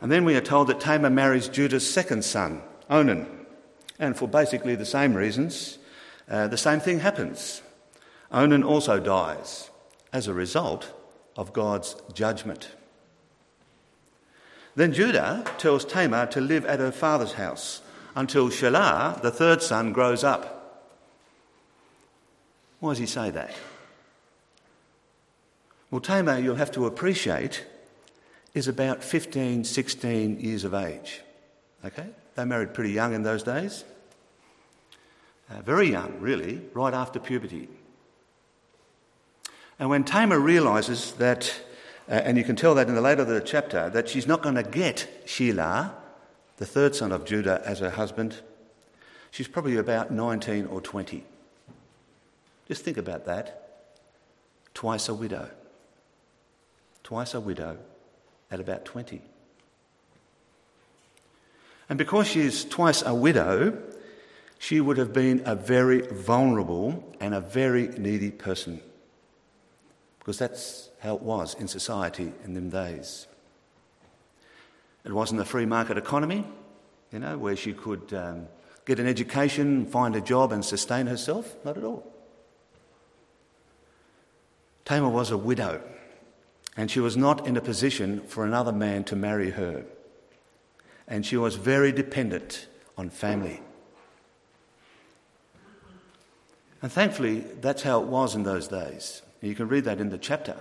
And 0.02 0.10
then 0.10 0.24
we 0.24 0.36
are 0.36 0.42
told 0.42 0.68
that 0.68 0.80
Tamar 0.80 1.10
marries 1.10 1.50
Judah's 1.50 1.90
second 1.90 2.24
son, 2.24 2.62
Onan. 2.90 3.39
And 4.00 4.16
for 4.16 4.28
basically 4.28 4.76
the 4.76 4.86
same 4.86 5.14
reasons, 5.14 5.78
uh, 6.30 6.48
the 6.48 6.58
same 6.58 6.80
thing 6.80 7.00
happens. 7.02 7.62
Onan 8.32 8.64
also 8.64 9.00
dies 9.00 9.70
as 10.14 10.28
a 10.28 10.34
result 10.34 10.94
of 11.36 11.54
God's 11.54 11.96
judgment. 12.14 12.70
Then 14.76 14.94
Judah 14.94 15.44
tells 15.58 15.84
Tamar 15.84 16.28
to 16.28 16.40
live 16.40 16.66
at 16.66 16.80
her 16.80 16.92
father's 16.92 17.34
house 17.34 17.82
until 18.16 18.50
Shelah, 18.50 19.22
the 19.22 19.32
third 19.32 19.62
son, 19.62 19.92
grows 19.92 20.24
up. 20.24 20.96
Why 22.80 22.92
does 22.92 23.00
he 23.00 23.06
say 23.06 23.30
that? 23.32 23.54
Well, 25.92 26.02
Tamar, 26.02 26.40
you'll 26.40 26.56
have 26.56 26.72
to 26.72 26.86
appreciate, 26.86 27.66
is 28.54 28.68
about 28.68 29.04
15, 29.04 29.64
16 29.64 30.40
years 30.40 30.64
of 30.64 30.74
age. 30.74 31.22
Okay? 31.84 32.08
They 32.40 32.46
married 32.46 32.74
pretty 32.74 32.92
young 32.92 33.14
in 33.14 33.24
those 33.24 33.44
days. 33.44 33.84
Uh, 35.50 35.62
very 35.62 35.92
young, 35.92 36.22
really, 36.22 36.62
right 36.74 36.94
after 36.94 37.20
puberty. 37.20 37.68
And 39.78 39.90
when 39.90 40.06
Tamar 40.06 40.40
realises 40.40 41.12
that, 41.16 41.54
uh, 42.08 42.14
and 42.14 42.38
you 42.38 42.46
can 42.46 42.56
tell 42.56 42.76
that 42.76 42.88
in 42.88 42.96
the 42.96 43.02
later 43.02 43.26
the 43.26 43.42
chapter, 43.42 43.90
that 43.90 44.08
she's 44.08 44.26
not 44.26 44.42
going 44.42 44.56
to 44.56 44.64
get 44.64 45.26
Shelah, 45.26 45.92
the 46.56 46.66
third 46.66 46.96
son 46.96 47.12
of 47.12 47.26
Judah, 47.26 47.62
as 47.66 47.80
her 47.80 47.90
husband. 47.90 48.38
She's 49.32 49.50
probably 49.50 49.76
about 49.76 50.10
19 50.10 50.68
or 50.68 50.80
20. 50.80 51.26
Just 52.70 52.86
think 52.86 52.96
about 52.96 53.26
that. 53.26 53.90
Twice 54.74 55.10
a 55.10 55.14
widow. 55.14 55.50
Twice 57.04 57.34
a 57.34 57.42
widow 57.42 57.80
at 58.50 58.62
about 58.62 58.86
20. 58.86 59.24
And 61.90 61.98
because 61.98 62.28
she's 62.28 62.64
twice 62.64 63.02
a 63.02 63.14
widow, 63.14 63.82
she 64.60 64.80
would 64.80 64.98
have 64.98 65.12
been 65.12 65.42
a 65.46 65.56
very 65.56 66.02
vulnerable 66.02 67.04
and 67.20 67.34
a 67.34 67.42
very 67.42 67.88
needy 67.88 68.30
person. 68.30 68.80
Because 70.20 70.38
that's 70.38 70.90
how 71.00 71.16
it 71.16 71.22
was 71.24 71.56
in 71.56 71.68
society 71.68 72.32
in 72.44 72.54
them 72.54 72.70
days. 72.70 73.26
It 75.04 75.14
wasn't 75.14 75.42
a 75.42 75.46
free 75.46 75.66
market 75.66 75.98
economy, 75.98 76.46
you 77.12 77.20
know, 77.20 77.38
where 77.38 77.56
she 77.56 77.74
could 77.74 78.14
um, 78.14 78.48
get 78.86 79.00
an 79.00 79.08
education, 79.08 79.86
find 79.86 80.16
a 80.16 80.22
job, 80.22 80.52
and 80.52 80.64
sustain 80.64 81.08
herself. 81.08 81.56
Not 81.66 81.78
at 81.78 81.84
all. 81.84 82.06
Tamar 84.86 85.10
was 85.10 85.32
a 85.32 85.38
widow, 85.38 85.82
and 86.76 86.92
she 86.92 87.00
was 87.00 87.16
not 87.16 87.48
in 87.48 87.56
a 87.58 87.62
position 87.62 88.22
for 88.22 88.46
another 88.46 88.72
man 88.72 89.04
to 89.06 89.16
marry 89.16 89.52
her. 89.52 89.86
And 91.10 91.26
she 91.26 91.36
was 91.36 91.56
very 91.56 91.92
dependent 91.92 92.68
on 92.98 93.10
family. 93.10 93.62
And 96.82 96.92
thankfully, 96.92 97.40
that's 97.60 97.82
how 97.82 98.02
it 98.02 98.08
was 98.08 98.36
in 98.36 98.44
those 98.44 98.68
days. 98.68 99.22
You 99.42 99.56
can 99.56 99.68
read 99.68 99.84
that 99.86 100.00
in 100.00 100.10
the 100.10 100.18
chapter 100.18 100.56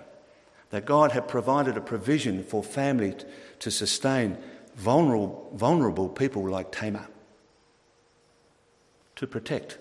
that 0.70 0.84
God 0.84 1.12
had 1.12 1.28
provided 1.28 1.76
a 1.76 1.80
provision 1.80 2.42
for 2.42 2.62
family 2.62 3.14
to 3.60 3.70
sustain 3.70 4.36
vulnerable, 4.74 5.50
vulnerable 5.54 6.08
people 6.08 6.48
like 6.48 6.72
Tamar, 6.72 7.08
to 9.16 9.26
protect, 9.26 9.78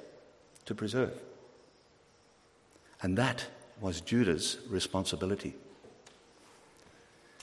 to 0.66 0.76
preserve. 0.76 1.14
And 3.02 3.18
that 3.18 3.46
was 3.80 4.02
Judah's 4.02 4.58
responsibility. 4.70 5.56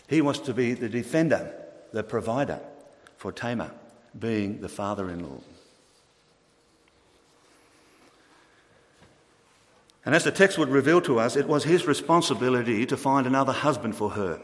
He 0.08 0.20
was 0.20 0.40
to 0.40 0.54
be 0.54 0.74
the 0.74 0.88
defender, 0.88 1.52
the 1.92 2.02
provider 2.02 2.60
for 3.24 3.32
Tamar, 3.32 3.70
being 4.18 4.60
the 4.60 4.68
father 4.68 5.08
in 5.08 5.22
law. 5.22 5.40
And 10.04 10.14
as 10.14 10.24
the 10.24 10.30
text 10.30 10.58
would 10.58 10.68
reveal 10.68 11.00
to 11.00 11.18
us, 11.18 11.34
it 11.34 11.48
was 11.48 11.64
his 11.64 11.86
responsibility 11.86 12.84
to 12.84 12.98
find 12.98 13.26
another 13.26 13.54
husband 13.54 13.96
for 13.96 14.10
her. 14.10 14.42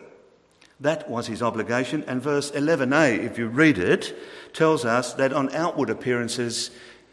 That 0.80 1.10
was 1.10 1.26
his 1.26 1.42
obligation. 1.42 2.04
And 2.06 2.22
verse 2.22 2.52
11a, 2.52 3.22
if 3.22 3.36
you 3.36 3.48
read 3.48 3.76
it, 3.76 4.16
tells 4.54 4.86
us 4.86 5.12
that 5.12 5.34
on 5.34 5.54
outward 5.54 5.90
appearances, 5.90 6.70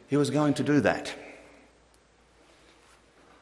he 0.08 0.16
was 0.16 0.30
going 0.30 0.54
to 0.54 0.64
do 0.64 0.80
that. 0.80 1.14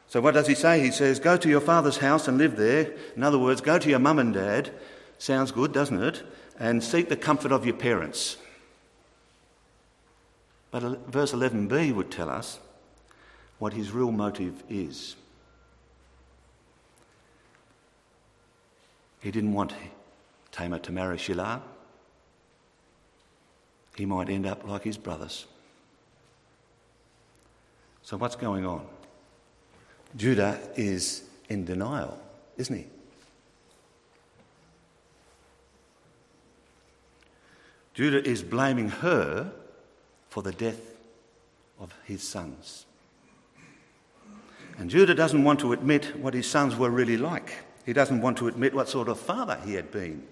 So, 0.08 0.20
what 0.20 0.34
does 0.34 0.48
he 0.48 0.56
say? 0.56 0.80
He 0.80 0.90
says, 0.90 1.20
Go 1.20 1.36
to 1.36 1.48
your 1.48 1.60
father's 1.60 1.98
house 1.98 2.26
and 2.26 2.38
live 2.38 2.56
there. 2.56 2.92
In 3.14 3.22
other 3.22 3.38
words, 3.38 3.60
go 3.60 3.78
to 3.78 3.88
your 3.88 4.00
mum 4.00 4.18
and 4.18 4.34
dad. 4.34 4.72
Sounds 5.16 5.52
good, 5.52 5.72
doesn't 5.72 6.02
it? 6.02 6.24
And 6.58 6.82
seek 6.82 7.08
the 7.08 7.16
comfort 7.16 7.52
of 7.52 7.66
your 7.66 7.76
parents. 7.76 8.38
But 10.70 10.82
verse 11.08 11.32
11b 11.32 11.94
would 11.94 12.10
tell 12.10 12.28
us 12.28 12.58
what 13.58 13.72
his 13.72 13.92
real 13.92 14.12
motive 14.12 14.62
is. 14.68 15.16
He 19.20 19.30
didn't 19.30 19.52
want 19.52 19.72
Tamar 20.52 20.78
to 20.80 20.92
marry 20.92 21.16
Shelah. 21.16 21.60
He 23.96 24.06
might 24.06 24.28
end 24.28 24.46
up 24.46 24.66
like 24.66 24.84
his 24.84 24.98
brothers. 24.98 25.46
So, 28.02 28.16
what's 28.16 28.36
going 28.36 28.64
on? 28.64 28.86
Judah 30.16 30.60
is 30.76 31.24
in 31.48 31.64
denial, 31.64 32.18
isn't 32.56 32.76
he? 32.76 32.86
Judah 37.96 38.22
is 38.22 38.42
blaming 38.42 38.90
her 38.90 39.50
for 40.28 40.42
the 40.42 40.52
death 40.52 40.94
of 41.80 41.94
his 42.04 42.22
sons. 42.22 42.84
And 44.76 44.90
Judah 44.90 45.14
doesn't 45.14 45.42
want 45.42 45.60
to 45.60 45.72
admit 45.72 46.14
what 46.14 46.34
his 46.34 46.46
sons 46.46 46.76
were 46.76 46.90
really 46.90 47.16
like. 47.16 47.54
He 47.86 47.94
doesn't 47.94 48.20
want 48.20 48.36
to 48.36 48.48
admit 48.48 48.74
what 48.74 48.90
sort 48.90 49.08
of 49.08 49.18
father 49.18 49.58
he 49.64 49.72
had 49.72 49.90
been. 49.90 50.24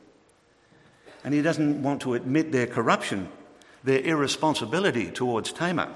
And 1.25 1.33
he 1.33 1.41
doesn't 1.41 1.83
want 1.83 2.03
to 2.03 2.13
admit 2.13 2.53
their 2.53 2.67
corruption, 2.67 3.31
their 3.83 4.01
irresponsibility 4.01 5.11
towards 5.11 5.51
Tamar. 5.51 5.89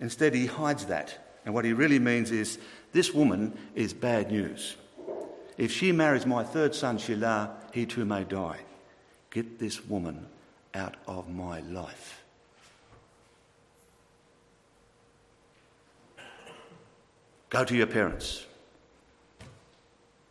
Instead, 0.00 0.34
he 0.34 0.44
hides 0.44 0.84
that. 0.84 1.38
And 1.46 1.54
what 1.54 1.64
he 1.64 1.72
really 1.72 1.98
means 1.98 2.30
is 2.30 2.58
this 2.92 3.14
woman 3.14 3.56
is 3.74 3.94
bad 3.94 4.30
news. 4.30 4.76
If 5.56 5.72
she 5.72 5.92
marries 5.92 6.26
my 6.26 6.44
third 6.44 6.74
son, 6.74 6.98
Shelah, 6.98 7.52
he 7.72 7.86
too 7.86 8.04
may 8.04 8.24
die. 8.24 8.58
Get 9.30 9.58
this 9.58 9.82
woman 9.86 10.26
out 10.78 10.94
of 11.06 11.28
my 11.28 11.60
life. 11.60 12.22
Go 17.50 17.64
to 17.64 17.74
your 17.74 17.86
parents. 17.86 18.46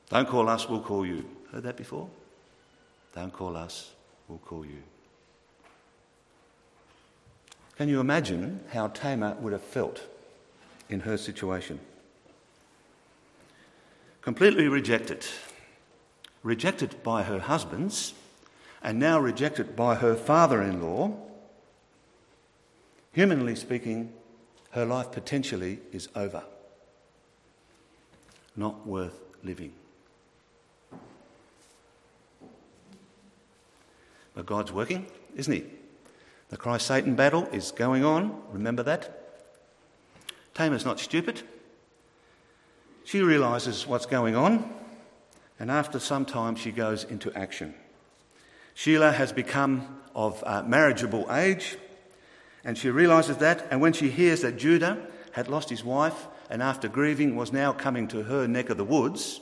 Don't 0.09 0.27
call 0.27 0.47
us, 0.49 0.69
we'll 0.69 0.81
call 0.81 1.05
you. 1.05 1.25
Heard 1.51 1.63
that 1.63 1.77
before? 1.77 2.09
Don't 3.13 3.33
call 3.33 3.57
us, 3.57 3.91
we'll 4.27 4.37
call 4.39 4.65
you. 4.65 4.81
Can 7.75 7.89
you 7.89 7.99
imagine 7.99 8.61
how 8.71 8.87
Tamar 8.87 9.35
would 9.39 9.53
have 9.53 9.61
felt 9.61 10.01
in 10.89 11.01
her 11.01 11.17
situation? 11.17 11.79
Completely 14.21 14.67
rejected. 14.67 15.25
Rejected 16.43 17.01
by 17.03 17.23
her 17.23 17.39
husbands, 17.39 18.13
and 18.81 18.99
now 18.99 19.19
rejected 19.19 19.75
by 19.75 19.95
her 19.95 20.15
father 20.15 20.61
in 20.61 20.81
law. 20.81 21.15
Humanly 23.13 23.55
speaking, 23.55 24.13
her 24.71 24.85
life 24.85 25.11
potentially 25.11 25.79
is 25.91 26.07
over. 26.15 26.43
Not 28.55 28.85
worth 28.85 29.19
living. 29.43 29.73
But 34.35 34.45
God's 34.45 34.71
working, 34.71 35.07
isn't 35.35 35.53
He? 35.53 35.65
The 36.49 36.57
Christ 36.57 36.85
Satan 36.85 37.15
battle 37.15 37.47
is 37.51 37.71
going 37.71 38.05
on. 38.05 38.39
Remember 38.51 38.83
that? 38.83 39.43
Tamar's 40.53 40.85
not 40.85 40.99
stupid. 40.99 41.41
She 43.03 43.21
realises 43.21 43.87
what's 43.87 44.05
going 44.05 44.35
on, 44.35 44.69
and 45.59 45.71
after 45.71 45.97
some 45.97 46.25
time, 46.25 46.55
she 46.55 46.71
goes 46.71 47.03
into 47.03 47.33
action. 47.33 47.73
Shelah 48.77 49.11
has 49.15 49.31
become 49.31 49.97
of 50.13 50.43
uh, 50.45 50.61
marriageable 50.61 51.25
age, 51.31 51.77
and 52.63 52.77
she 52.77 52.91
realises 52.91 53.37
that. 53.37 53.65
And 53.71 53.81
when 53.81 53.93
she 53.93 54.09
hears 54.09 54.41
that 54.41 54.57
Judah 54.57 54.99
had 55.31 55.47
lost 55.47 55.71
his 55.71 55.83
wife 55.83 56.27
and 56.49 56.61
after 56.61 56.87
grieving 56.87 57.35
was 57.35 57.51
now 57.51 57.73
coming 57.73 58.07
to 58.09 58.23
her 58.23 58.47
neck 58.47 58.69
of 58.69 58.77
the 58.77 58.83
woods, 58.83 59.41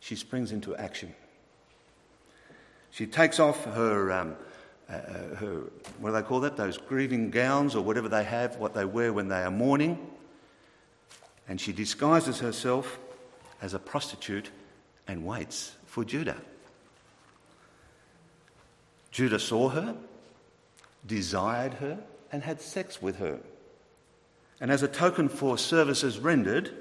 she 0.00 0.16
springs 0.16 0.50
into 0.50 0.74
action. 0.74 1.14
She 2.90 3.06
takes 3.06 3.38
off 3.38 3.64
her, 3.64 4.10
um, 4.10 4.36
uh, 4.90 4.94
uh, 4.94 5.34
her, 5.36 5.62
what 6.00 6.10
do 6.10 6.16
they 6.16 6.22
call 6.22 6.40
that? 6.40 6.56
Those 6.56 6.76
grieving 6.76 7.30
gowns 7.30 7.76
or 7.76 7.84
whatever 7.84 8.08
they 8.08 8.24
have, 8.24 8.56
what 8.56 8.74
they 8.74 8.84
wear 8.84 9.12
when 9.12 9.28
they 9.28 9.42
are 9.42 9.50
mourning. 9.50 10.10
And 11.48 11.60
she 11.60 11.72
disguises 11.72 12.40
herself 12.40 12.98
as 13.62 13.74
a 13.74 13.78
prostitute 13.78 14.50
and 15.06 15.24
waits 15.24 15.76
for 15.86 16.04
Judah. 16.04 16.36
Judah 19.18 19.40
saw 19.40 19.70
her, 19.70 19.96
desired 21.04 21.74
her, 21.74 21.98
and 22.30 22.40
had 22.40 22.60
sex 22.60 23.02
with 23.02 23.16
her. 23.16 23.40
And 24.60 24.70
as 24.70 24.84
a 24.84 24.86
token 24.86 25.28
for 25.28 25.58
services 25.58 26.20
rendered, 26.20 26.72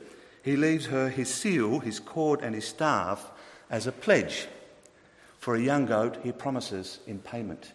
he 0.43 0.55
leaves 0.55 0.85
her 0.85 1.09
his 1.09 1.33
seal, 1.33 1.79
his 1.79 1.99
cord, 1.99 2.41
and 2.43 2.53
his 2.53 2.67
staff 2.67 3.31
as 3.71 3.87
a 3.87 3.91
pledge 3.91 4.47
for 5.39 5.55
a 5.55 5.59
young 5.59 5.87
goat 5.87 6.19
he 6.21 6.31
promises 6.31 6.99
in 7.07 7.17
payment. 7.17 7.71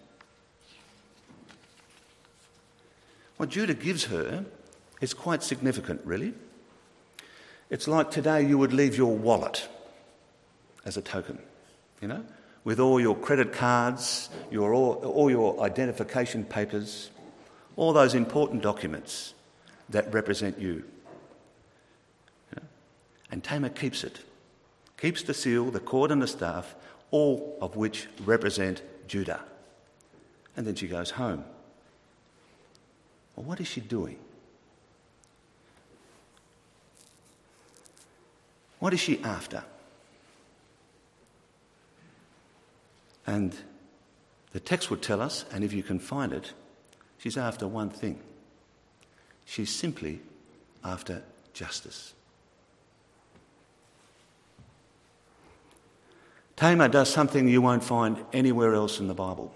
What 3.38 3.48
Judah 3.48 3.74
gives 3.74 4.04
her 4.04 4.44
is 5.00 5.12
quite 5.12 5.42
significant, 5.42 6.00
really. 6.04 6.34
It's 7.68 7.88
like 7.88 8.12
today 8.12 8.46
you 8.46 8.58
would 8.58 8.72
leave 8.72 8.96
your 8.96 9.16
wallet 9.16 9.68
as 10.84 10.96
a 10.96 11.02
token, 11.02 11.40
you 12.00 12.06
know, 12.06 12.24
with 12.64 12.78
all 12.78 13.00
your 13.00 13.16
credit 13.16 13.52
cards, 13.52 14.30
your, 14.50 14.72
all, 14.72 14.94
all 14.94 15.30
your 15.30 15.60
identification 15.62 16.44
papers, 16.44 17.10
all 17.76 17.92
those 17.92 18.14
important 18.14 18.62
documents 18.62 19.34
that 19.88 20.12
represent 20.12 20.58
you. 20.58 20.84
And 23.30 23.42
Tamar 23.42 23.70
keeps 23.70 24.04
it, 24.04 24.20
keeps 24.98 25.22
the 25.22 25.34
seal, 25.34 25.70
the 25.70 25.80
cord, 25.80 26.10
and 26.10 26.20
the 26.20 26.26
staff, 26.26 26.74
all 27.10 27.56
of 27.62 27.76
which 27.76 28.06
represent 28.24 28.82
Judah. 29.08 29.40
And 30.56 30.66
then 30.66 30.74
she 30.74 30.86
goes 30.86 31.10
home. 31.10 31.44
Well, 33.34 33.46
what 33.46 33.60
is 33.60 33.66
she 33.66 33.80
doing? 33.80 34.18
What 38.78 38.92
is 38.92 39.00
she 39.00 39.22
after? 39.22 39.64
And 43.26 43.54
the 44.52 44.60
text 44.60 44.90
would 44.90 45.02
tell 45.02 45.20
us, 45.20 45.44
and 45.52 45.64
if 45.64 45.72
you 45.72 45.82
can 45.82 45.98
find 45.98 46.32
it, 46.32 46.52
she's 47.18 47.36
after 47.36 47.66
one 47.66 47.90
thing. 47.90 48.20
She's 49.44 49.74
simply 49.74 50.20
after 50.84 51.22
justice. 51.52 52.14
Tamar 56.56 56.88
does 56.88 57.10
something 57.10 57.48
you 57.48 57.62
won't 57.62 57.82
find 57.82 58.24
anywhere 58.32 58.74
else 58.74 59.00
in 59.00 59.08
the 59.08 59.14
Bible. 59.14 59.52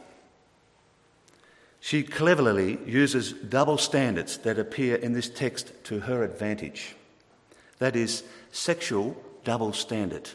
She 1.78 2.02
cleverly 2.02 2.80
uses 2.84 3.32
double 3.32 3.78
standards 3.78 4.38
that 4.38 4.58
appear 4.58 4.96
in 4.96 5.12
this 5.12 5.28
text 5.28 5.72
to 5.84 6.00
her 6.00 6.24
advantage. 6.24 6.96
That 7.78 7.94
is, 7.94 8.24
sexual 8.50 9.16
double 9.44 9.72
standard. 9.72 10.30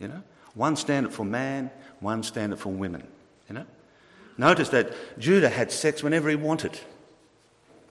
You 0.00 0.08
know? 0.08 0.22
One 0.54 0.74
standard 0.74 1.12
for 1.12 1.24
man, 1.24 1.70
one 2.04 2.22
standard 2.22 2.60
for 2.60 2.72
women. 2.72 3.08
You 3.48 3.56
know? 3.56 3.66
Notice 4.38 4.68
that 4.68 4.92
Judah 5.18 5.48
had 5.48 5.72
sex 5.72 6.02
whenever 6.02 6.28
he 6.28 6.36
wanted. 6.36 6.78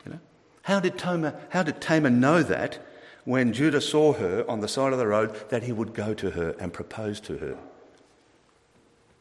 You 0.06 0.14
know? 0.14 0.20
How 0.62 0.80
did 0.80 0.98
Tamar, 0.98 1.36
how 1.50 1.64
did 1.64 1.82
Tamar 1.82 2.10
know 2.10 2.42
that 2.44 2.80
when 3.26 3.52
Judah 3.52 3.82
saw 3.82 4.14
her 4.14 4.46
on 4.50 4.62
the 4.62 4.68
side 4.70 4.94
of 4.94 5.00
the 5.00 5.08
road 5.08 5.50
that 5.50 5.64
he 5.64 5.72
would 5.72 5.94
go 5.94 6.14
to 6.14 6.32
her 6.32 6.56
and 6.60 6.72
propose 6.72 7.20
to 7.22 7.38
her? 7.40 7.58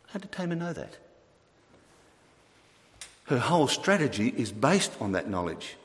How 0.09 0.20
did 0.20 0.31
Tamar 0.31 0.57
know 0.57 0.72
that? 0.72 0.98
Her 3.24 3.38
whole 3.38 3.68
strategy 3.68 4.28
is 4.37 4.52
based 4.52 4.92
on 5.00 5.12
that 5.12 5.28
knowledge, 5.28 5.76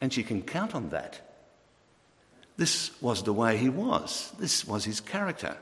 and 0.00 0.12
she 0.12 0.22
can 0.22 0.42
count 0.42 0.74
on 0.74 0.88
that. 0.88 1.20
This 2.56 2.90
was 3.00 3.22
the 3.22 3.32
way 3.32 3.56
he 3.56 3.68
was, 3.68 4.32
this 4.38 4.66
was 4.66 4.84
his 4.84 5.00
character. 5.00 5.56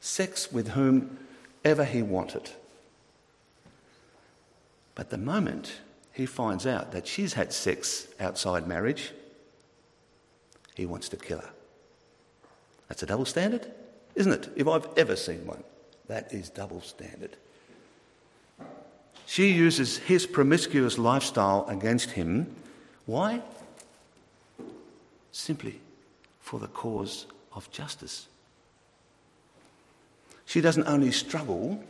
Sex 0.00 0.52
with 0.52 0.68
whomever 1.66 1.84
he 1.84 2.00
wanted. 2.00 2.48
But 4.94 5.10
the 5.10 5.18
moment 5.18 5.80
he 6.12 6.24
finds 6.24 6.64
out 6.64 6.92
that 6.92 7.08
she's 7.08 7.32
had 7.32 7.52
sex 7.52 8.06
outside 8.20 8.68
marriage, 8.68 9.10
he 10.76 10.86
wants 10.86 11.08
to 11.08 11.16
kill 11.16 11.38
her. 11.38 11.50
That's 12.88 13.02
a 13.02 13.06
double 13.06 13.24
standard, 13.24 13.66
isn't 14.14 14.32
it? 14.32 14.48
If 14.54 14.68
I've 14.68 14.86
ever 14.96 15.16
seen 15.16 15.44
one, 15.44 15.64
that 16.06 16.32
is 16.32 16.50
double 16.50 16.80
standard. 16.82 17.36
She 19.26 19.48
uses 19.48 19.98
his 19.98 20.24
promiscuous 20.24 20.98
lifestyle 20.98 21.66
against 21.68 22.12
him. 22.12 22.54
Why? 23.06 23.42
simply 25.32 25.78
for 26.40 26.58
the 26.58 26.68
cause 26.68 27.26
of 27.52 27.70
justice. 27.70 28.26
She 30.46 30.60
doesn't 30.60 30.86
only 30.86 31.10
struggle 31.10 31.82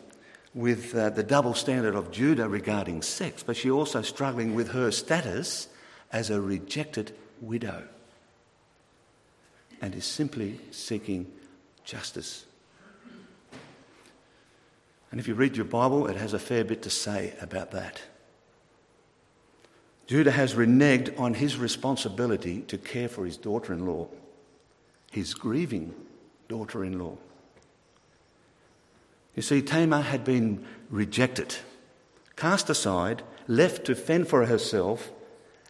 with 0.54 0.94
uh, 0.94 1.10
the 1.10 1.22
double 1.22 1.54
standard 1.54 1.94
of 1.94 2.10
Judah 2.10 2.48
regarding 2.48 3.02
sex, 3.02 3.42
but 3.42 3.56
she 3.56 3.70
also 3.70 4.00
struggling 4.00 4.54
with 4.54 4.70
her 4.70 4.90
status 4.90 5.68
as 6.10 6.30
a 6.30 6.40
rejected 6.40 7.14
widow 7.42 7.84
and 9.82 9.94
is 9.94 10.06
simply 10.06 10.58
seeking 10.70 11.30
justice. 11.84 12.46
And 15.10 15.20
if 15.20 15.28
you 15.28 15.34
read 15.34 15.56
your 15.56 15.66
Bible, 15.66 16.06
it 16.06 16.16
has 16.16 16.32
a 16.32 16.38
fair 16.38 16.64
bit 16.64 16.82
to 16.82 16.90
say 16.90 17.34
about 17.42 17.70
that. 17.72 18.00
Judah 20.06 20.30
has 20.30 20.54
reneged 20.54 21.18
on 21.20 21.34
his 21.34 21.58
responsibility 21.58 22.62
to 22.62 22.78
care 22.78 23.08
for 23.08 23.26
his 23.26 23.36
daughter 23.36 23.74
in 23.74 23.86
law, 23.86 24.08
his 25.10 25.34
grieving 25.34 25.94
daughter 26.48 26.84
in 26.84 26.98
law. 26.98 27.18
You 29.36 29.42
see, 29.42 29.60
Tamar 29.60 30.00
had 30.00 30.24
been 30.24 30.64
rejected, 30.90 31.56
cast 32.36 32.70
aside, 32.70 33.22
left 33.46 33.84
to 33.84 33.94
fend 33.94 34.28
for 34.28 34.46
herself, 34.46 35.10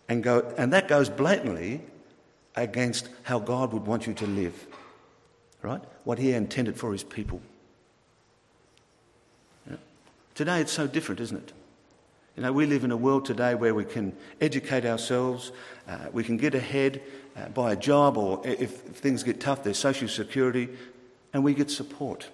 and, 0.08 0.22
go, 0.22 0.54
and 0.56 0.72
that 0.72 0.86
goes 0.86 1.10
blatantly 1.10 1.82
against 2.54 3.08
how 3.24 3.40
God 3.40 3.72
would 3.72 3.84
want 3.84 4.06
you 4.06 4.14
to 4.14 4.26
live, 4.26 4.66
right? 5.62 5.82
What 6.04 6.20
He 6.20 6.32
intended 6.32 6.78
for 6.78 6.92
His 6.92 7.02
people. 7.02 7.42
Yeah. 9.68 9.76
Today 10.36 10.60
it's 10.60 10.72
so 10.72 10.86
different, 10.86 11.20
isn't 11.20 11.36
it? 11.36 11.52
You 12.36 12.44
know, 12.44 12.52
we 12.52 12.66
live 12.66 12.84
in 12.84 12.92
a 12.92 12.96
world 12.96 13.24
today 13.24 13.54
where 13.54 13.74
we 13.74 13.84
can 13.84 14.14
educate 14.40 14.84
ourselves, 14.84 15.50
uh, 15.88 15.98
we 16.12 16.22
can 16.22 16.36
get 16.36 16.54
ahead, 16.54 17.02
uh, 17.36 17.48
buy 17.48 17.72
a 17.72 17.76
job, 17.76 18.16
or 18.16 18.46
if, 18.46 18.60
if 18.60 18.96
things 18.96 19.24
get 19.24 19.40
tough, 19.40 19.64
there's 19.64 19.78
social 19.78 20.06
security, 20.06 20.68
and 21.32 21.42
we 21.42 21.52
get 21.52 21.70
support. 21.70 22.28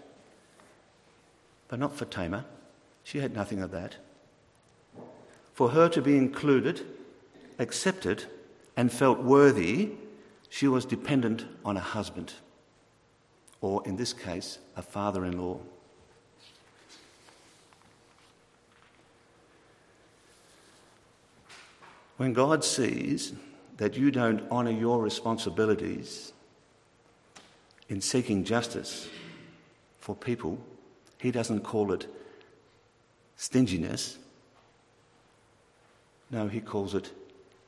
But 1.73 1.79
not 1.79 1.97
for 1.97 2.05
Tamar. 2.05 2.45
She 3.03 3.21
had 3.21 3.33
nothing 3.33 3.63
of 3.63 3.71
that. 3.71 3.97
For 5.55 5.71
her 5.71 5.89
to 5.89 6.03
be 6.03 6.19
included, 6.19 6.83
accepted, 7.59 8.27
and 8.77 8.93
felt 8.93 9.21
worthy, 9.21 9.93
she 10.51 10.69
was 10.69 10.85
dependent 10.85 11.47
on 11.65 11.79
a 11.79 11.81
husband, 11.81 12.35
or 13.63 13.83
in 13.87 13.97
this 13.97 14.13
case, 14.13 14.59
a 14.77 14.83
father 14.83 15.25
in 15.25 15.41
law. 15.41 15.61
When 22.19 22.35
God 22.35 22.65
sees 22.65 23.33
that 23.79 23.97
you 23.97 24.11
don't 24.11 24.43
honour 24.51 24.73
your 24.73 25.01
responsibilities 25.01 26.35
in 27.89 28.03
seeking 28.03 28.45
justice 28.45 29.09
for 30.01 30.15
people, 30.15 30.63
He 31.23 31.31
doesn't 31.31 31.61
call 31.61 31.93
it 31.93 32.09
stinginess. 33.37 34.19
No, 36.33 36.49
He 36.49 36.61
calls 36.61 36.97
it 36.97 37.13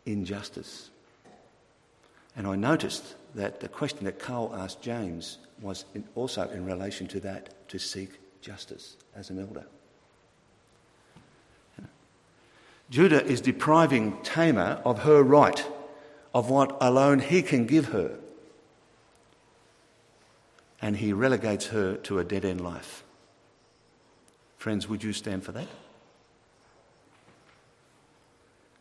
injustice. 0.05 0.91
And 2.37 2.49
I 2.49 2.57
noticed 2.57 3.15
that 3.37 3.61
the 3.61 3.69
question 3.69 4.07
that 4.07 4.19
Carl 4.19 4.53
asked 4.57 4.83
James 4.83 5.39
was 5.63 5.85
in, 5.95 6.03
also 6.17 6.49
in 6.49 6.67
relation 6.67 7.07
to 7.07 7.21
that 7.21 7.69
to 7.69 7.79
seek 7.79 8.19
justice 8.41 8.97
as 9.15 9.31
an 9.31 9.39
elder. 9.39 9.67
Judah 12.91 13.25
is 13.25 13.41
depriving 13.41 14.19
Tamar 14.25 14.81
of 14.85 15.05
her 15.05 15.23
right, 15.23 15.65
of 16.35 16.51
what 16.51 16.77
alone 16.81 17.21
he 17.21 17.41
can 17.41 17.67
give 17.67 17.87
her. 17.87 18.17
And 20.83 20.97
he 20.97 21.13
relegates 21.13 21.67
her 21.67 21.95
to 21.99 22.19
a 22.19 22.25
dead 22.25 22.45
end 22.45 22.61
life. 22.61 23.05
Friends, 24.65 24.89
would 24.89 25.05
you 25.05 25.13
stand 25.13 25.45
for 25.45 25.53
that? 25.53 25.67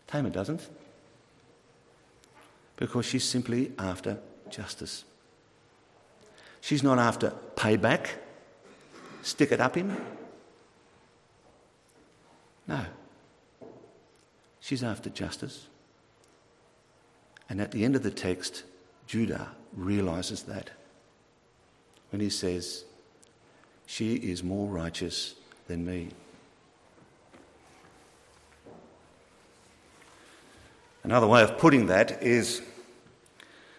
Tamar 0.07 0.29
doesn't. 0.29 0.65
Because 2.77 3.05
she's 3.05 3.25
simply 3.25 3.73
after 3.77 4.17
justice. 4.49 5.03
She's 6.61 6.83
not 6.83 6.99
after 6.99 7.33
payback, 7.57 8.11
stick 9.23 9.51
it 9.51 9.59
up 9.59 9.75
him. 9.75 9.93
No. 12.65 12.85
She's 14.61 14.85
after 14.85 15.09
justice. 15.09 15.67
And 17.49 17.59
at 17.59 17.71
the 17.71 17.83
end 17.83 17.97
of 17.97 18.03
the 18.03 18.11
text, 18.11 18.63
Judah 19.05 19.49
realizes 19.73 20.43
that 20.43 20.69
when 22.09 22.21
he 22.21 22.29
says, 22.29 22.85
She 23.85 24.15
is 24.15 24.45
more 24.45 24.69
righteous 24.69 25.35
than 25.67 25.85
me. 25.85 26.09
Another 31.03 31.27
way 31.27 31.43
of 31.43 31.57
putting 31.57 31.87
that 31.87 32.23
is, 32.23 32.61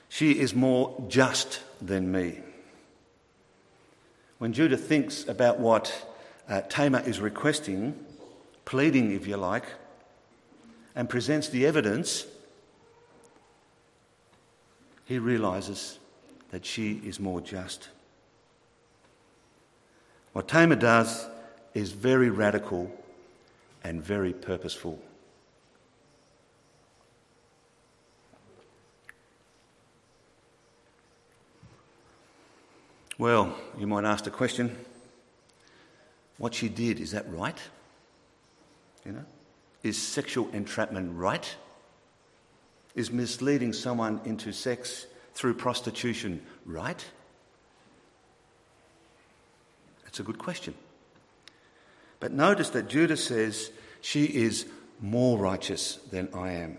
She 0.09 0.39
is 0.39 0.55
more 0.55 0.95
just 1.09 1.61
than 1.83 2.13
me. 2.13 2.39
When 4.39 4.53
Judah 4.53 4.77
thinks 4.77 5.27
about 5.27 5.59
what 5.59 6.07
uh, 6.49 6.61
Tamar 6.69 7.01
is 7.01 7.19
requesting, 7.19 7.99
pleading, 8.65 9.13
if 9.13 9.27
you 9.27 9.37
like, 9.37 9.65
and 10.95 11.09
presents 11.09 11.49
the 11.49 11.67
evidence, 11.67 12.27
he 15.05 15.19
realizes 15.19 15.99
that 16.51 16.65
she 16.65 17.01
is 17.05 17.19
more 17.19 17.41
just. 17.41 17.89
What 20.33 20.47
Tamar 20.47 20.77
does 20.77 21.27
is 21.75 21.91
very 21.91 22.31
radical 22.31 22.91
and 23.83 24.03
very 24.03 24.33
purposeful. 24.33 25.03
Well, 33.19 33.57
you 33.79 33.87
might 33.87 34.05
ask 34.05 34.25
the 34.25 34.31
question 34.31 34.77
what 36.39 36.55
she 36.55 36.69
did, 36.69 36.99
is 37.01 37.13
that 37.13 37.31
right? 37.31 37.59
You 39.05 39.13
know? 39.13 39.25
Is 39.83 40.01
sexual 40.01 40.49
entrapment 40.53 41.17
right? 41.17 41.57
Is 42.95 43.11
misleading 43.11 43.73
someone 43.73 44.21
into 44.25 44.53
sex 44.53 45.07
through 45.35 45.55
prostitution 45.55 46.41
right? 46.65 47.05
That's 50.05 50.21
a 50.21 50.23
good 50.23 50.39
question. 50.39 50.75
But 52.21 52.33
notice 52.33 52.71
that 52.71 52.89
Judah 52.89 53.17
says 53.17 53.71
she 54.01 54.25
is 54.25 54.67
more 55.01 55.39
righteous 55.39 55.97
than 56.11 56.29
I 56.35 56.53
am. 56.53 56.79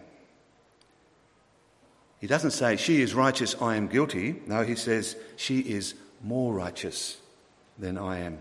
He 2.19 2.27
doesn't 2.27 2.51
say 2.51 2.77
she 2.77 3.01
is 3.01 3.13
righteous, 3.13 3.55
I 3.61 3.75
am 3.75 3.87
guilty. 3.87 4.41
No, 4.47 4.63
he 4.63 4.75
says 4.75 5.15
she 5.35 5.59
is 5.59 5.93
more 6.23 6.53
righteous 6.53 7.17
than 7.77 7.97
I 7.97 8.19
am. 8.19 8.39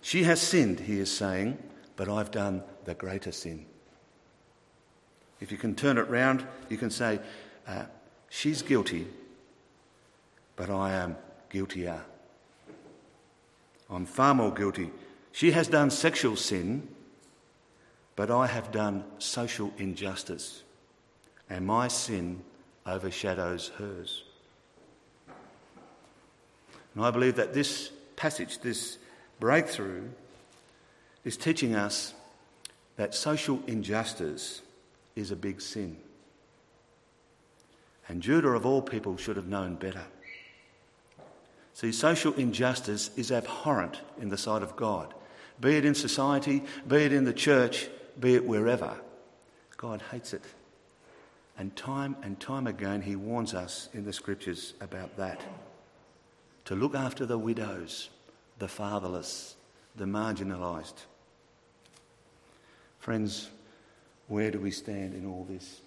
She 0.00 0.22
has 0.24 0.40
sinned, 0.40 0.80
he 0.80 0.98
is 0.98 1.14
saying, 1.14 1.58
but 1.96 2.08
I've 2.08 2.30
done 2.30 2.62
the 2.84 2.94
greater 2.94 3.32
sin. 3.32 3.66
If 5.40 5.52
you 5.52 5.58
can 5.58 5.74
turn 5.74 5.98
it 5.98 6.08
round, 6.08 6.46
you 6.68 6.76
can 6.76 6.90
say, 6.90 7.20
uh, 7.66 7.84
She's 8.34 8.62
guilty, 8.62 9.06
but 10.56 10.70
I 10.70 10.92
am 10.92 11.18
guiltier. 11.50 12.00
I'm 13.90 14.06
far 14.06 14.32
more 14.32 14.54
guilty. 14.54 14.90
She 15.32 15.52
has 15.52 15.68
done 15.68 15.90
sexual 15.90 16.36
sin, 16.36 16.88
but 18.16 18.30
I 18.30 18.46
have 18.46 18.70
done 18.70 19.04
social 19.18 19.72
injustice, 19.78 20.62
and 21.48 21.66
my 21.66 21.88
sin 21.88 22.42
overshadows 22.86 23.72
hers. 23.78 24.24
And 26.94 27.04
I 27.04 27.10
believe 27.10 27.36
that 27.36 27.54
this 27.54 27.90
passage, 28.16 28.58
this 28.60 28.98
breakthrough, 29.40 30.08
is 31.24 31.36
teaching 31.36 31.74
us 31.74 32.14
that 32.96 33.14
social 33.14 33.60
injustice 33.66 34.60
is 35.16 35.30
a 35.30 35.36
big 35.36 35.60
sin. 35.60 35.96
And 38.08 38.20
Judah, 38.20 38.50
of 38.50 38.66
all 38.66 38.82
people, 38.82 39.16
should 39.16 39.36
have 39.36 39.48
known 39.48 39.76
better. 39.76 40.04
See, 41.74 41.92
social 41.92 42.34
injustice 42.34 43.10
is 43.16 43.32
abhorrent 43.32 44.00
in 44.20 44.28
the 44.28 44.36
sight 44.36 44.62
of 44.62 44.76
God, 44.76 45.14
be 45.60 45.76
it 45.76 45.84
in 45.84 45.94
society, 45.94 46.64
be 46.86 46.96
it 46.96 47.12
in 47.12 47.24
the 47.24 47.32
church, 47.32 47.88
be 48.18 48.34
it 48.34 48.44
wherever. 48.44 48.96
God 49.76 50.02
hates 50.10 50.32
it. 50.32 50.42
And 51.58 51.74
time 51.76 52.16
and 52.22 52.38
time 52.40 52.66
again, 52.66 53.02
He 53.02 53.16
warns 53.16 53.54
us 53.54 53.88
in 53.92 54.04
the 54.04 54.12
scriptures 54.12 54.74
about 54.80 55.16
that. 55.16 55.40
To 56.66 56.74
look 56.74 56.94
after 56.94 57.26
the 57.26 57.38
widows, 57.38 58.08
the 58.58 58.68
fatherless, 58.68 59.56
the 59.96 60.04
marginalised. 60.04 60.94
Friends, 62.98 63.50
where 64.28 64.50
do 64.50 64.60
we 64.60 64.70
stand 64.70 65.14
in 65.14 65.26
all 65.26 65.44
this? 65.48 65.80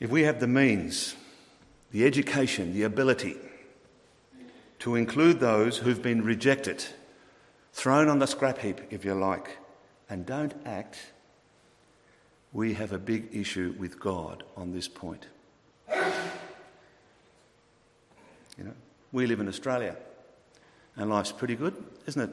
If 0.00 0.10
we 0.10 0.22
have 0.22 0.40
the 0.40 0.46
means, 0.46 1.14
the 1.90 2.06
education, 2.06 2.72
the 2.72 2.84
ability 2.84 3.36
to 4.78 4.96
include 4.96 5.40
those 5.40 5.76
who've 5.76 6.02
been 6.02 6.22
rejected, 6.22 6.82
thrown 7.74 8.08
on 8.08 8.18
the 8.18 8.26
scrap 8.26 8.58
heap, 8.58 8.80
if 8.88 9.04
you 9.04 9.12
like, 9.12 9.58
and 10.08 10.24
don't 10.24 10.54
act, 10.64 11.12
we 12.52 12.72
have 12.74 12.92
a 12.92 12.98
big 12.98 13.28
issue 13.30 13.74
with 13.78 14.00
God 14.00 14.42
on 14.56 14.72
this 14.72 14.88
point. 14.88 15.26
You 18.56 18.64
know, 18.64 18.74
we 19.12 19.26
live 19.26 19.40
in 19.40 19.48
Australia, 19.48 19.96
and 20.96 21.10
life's 21.10 21.30
pretty 21.30 21.56
good, 21.56 21.76
isn't 22.06 22.22
it? 22.22 22.30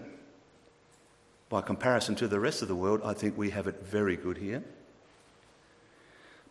By 1.49 1.61
comparison 1.61 2.15
to 2.15 2.29
the 2.29 2.39
rest 2.39 2.61
of 2.61 2.69
the 2.69 2.75
world, 2.75 3.01
I 3.03 3.13
think 3.13 3.37
we 3.37 3.49
have 3.49 3.67
it 3.67 3.83
very 3.83 4.15
good 4.15 4.37
here. 4.37 4.63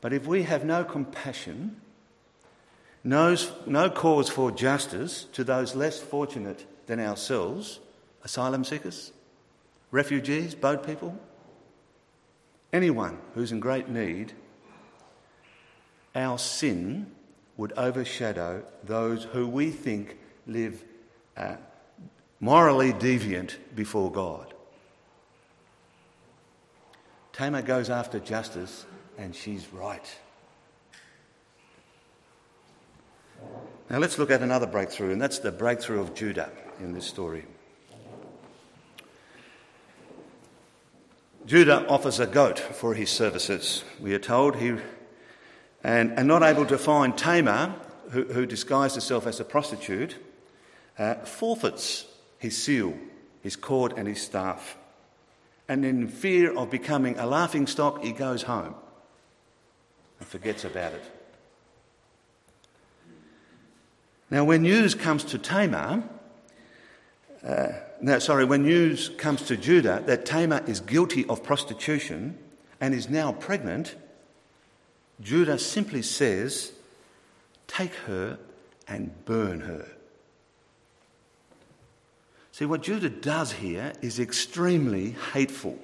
But 0.00 0.12
if 0.12 0.26
we 0.26 0.42
have 0.44 0.64
no 0.64 0.84
compassion, 0.84 1.80
no, 3.02 3.36
no 3.66 3.90
cause 3.90 4.28
for 4.28 4.50
justice 4.50 5.24
to 5.32 5.44
those 5.44 5.74
less 5.74 6.00
fortunate 6.00 6.66
than 6.86 7.00
ourselves, 7.00 7.80
asylum 8.22 8.64
seekers, 8.64 9.12
refugees, 9.90 10.54
boat 10.54 10.86
people, 10.86 11.18
anyone 12.72 13.18
who's 13.34 13.52
in 13.52 13.60
great 13.60 13.88
need, 13.88 14.32
our 16.14 16.38
sin 16.38 17.10
would 17.56 17.72
overshadow 17.76 18.62
those 18.84 19.24
who 19.24 19.46
we 19.46 19.70
think 19.70 20.18
live 20.46 20.84
uh, 21.36 21.56
morally 22.40 22.92
deviant 22.92 23.56
before 23.74 24.10
God. 24.10 24.52
Tamar 27.32 27.62
goes 27.62 27.90
after 27.90 28.18
justice, 28.18 28.86
and 29.18 29.34
she's 29.34 29.66
right. 29.72 30.18
Now 33.90 33.98
let's 33.98 34.18
look 34.18 34.30
at 34.30 34.42
another 34.42 34.66
breakthrough, 34.66 35.12
and 35.12 35.20
that's 35.20 35.38
the 35.38 35.52
breakthrough 35.52 36.00
of 36.00 36.14
Judah 36.14 36.50
in 36.80 36.92
this 36.92 37.06
story. 37.06 37.44
Judah 41.46 41.86
offers 41.88 42.18
a 42.18 42.26
goat 42.26 42.58
for 42.58 42.94
his 42.94 43.10
services. 43.10 43.84
We 44.00 44.14
are 44.14 44.18
told 44.18 44.56
he, 44.56 44.74
and, 45.84 46.18
and 46.18 46.26
not 46.26 46.42
able 46.42 46.66
to 46.66 46.78
find 46.78 47.16
Tamar, 47.16 47.74
who, 48.10 48.24
who 48.24 48.46
disguised 48.46 48.96
herself 48.96 49.26
as 49.26 49.38
a 49.38 49.44
prostitute, 49.44 50.16
uh, 50.98 51.14
forfeits 51.16 52.06
his 52.38 52.60
seal, 52.60 52.94
his 53.42 53.54
cord, 53.54 53.94
and 53.96 54.08
his 54.08 54.20
staff 54.20 54.76
and 55.68 55.84
in 55.84 56.08
fear 56.08 56.56
of 56.56 56.70
becoming 56.70 57.18
a 57.18 57.26
laughing 57.26 57.66
stock, 57.66 58.02
he 58.02 58.12
goes 58.12 58.42
home 58.42 58.74
and 60.18 60.28
forgets 60.28 60.64
about 60.64 60.92
it. 60.92 61.04
Now, 64.30 64.44
when 64.44 64.62
news 64.62 64.94
comes 64.94 65.22
to 65.24 65.38
Tamar, 65.38 66.02
uh, 67.46 67.68
no, 68.00 68.18
sorry, 68.18 68.44
when 68.44 68.62
news 68.64 69.08
comes 69.10 69.42
to 69.42 69.56
Judah 69.56 70.02
that 70.06 70.26
Tamar 70.26 70.62
is 70.66 70.80
guilty 70.80 71.24
of 71.26 71.42
prostitution 71.42 72.36
and 72.80 72.92
is 72.92 73.08
now 73.08 73.32
pregnant, 73.32 73.94
Judah 75.20 75.58
simply 75.58 76.02
says, 76.02 76.72
Take 77.68 77.94
her 78.06 78.38
and 78.88 79.24
burn 79.24 79.60
her. 79.60 79.86
See, 82.52 82.64
what 82.64 82.82
Judah 82.82 83.10
does 83.10 83.52
here 83.52 83.92
is 84.00 84.18
extremely 84.18 85.10
hateful. 85.32 85.78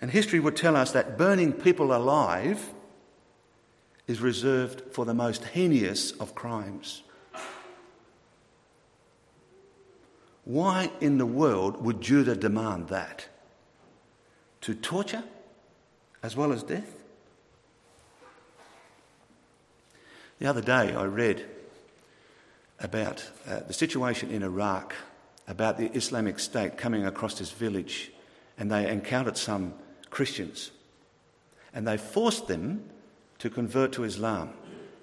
And 0.00 0.10
history 0.10 0.38
would 0.40 0.56
tell 0.56 0.76
us 0.76 0.92
that 0.92 1.18
burning 1.18 1.52
people 1.52 1.94
alive 1.94 2.72
is 4.06 4.20
reserved 4.20 4.82
for 4.92 5.04
the 5.04 5.14
most 5.14 5.44
heinous 5.44 6.12
of 6.12 6.34
crimes. 6.34 7.02
Why 10.44 10.90
in 11.00 11.18
the 11.18 11.26
world 11.26 11.84
would 11.84 12.00
Judah 12.00 12.34
demand 12.34 12.88
that? 12.88 13.28
To 14.62 14.74
torture 14.74 15.24
as 16.22 16.36
well 16.36 16.52
as 16.52 16.62
death? 16.62 16.94
The 20.38 20.46
other 20.46 20.62
day 20.62 20.94
I 20.94 21.04
read 21.04 21.44
about 22.80 23.28
uh, 23.46 23.60
the 23.60 23.72
situation 23.72 24.30
in 24.30 24.42
Iraq, 24.42 24.94
about 25.48 25.76
the 25.76 25.90
Islamic 25.92 26.38
State 26.38 26.78
coming 26.78 27.04
across 27.04 27.38
this 27.38 27.50
village, 27.50 28.12
and 28.56 28.70
they 28.70 28.88
encountered 28.88 29.36
some 29.36 29.74
Christians. 30.18 30.72
And 31.72 31.86
they 31.86 31.96
forced 31.96 32.48
them 32.48 32.82
to 33.38 33.48
convert 33.48 33.92
to 33.92 34.02
Islam, 34.02 34.52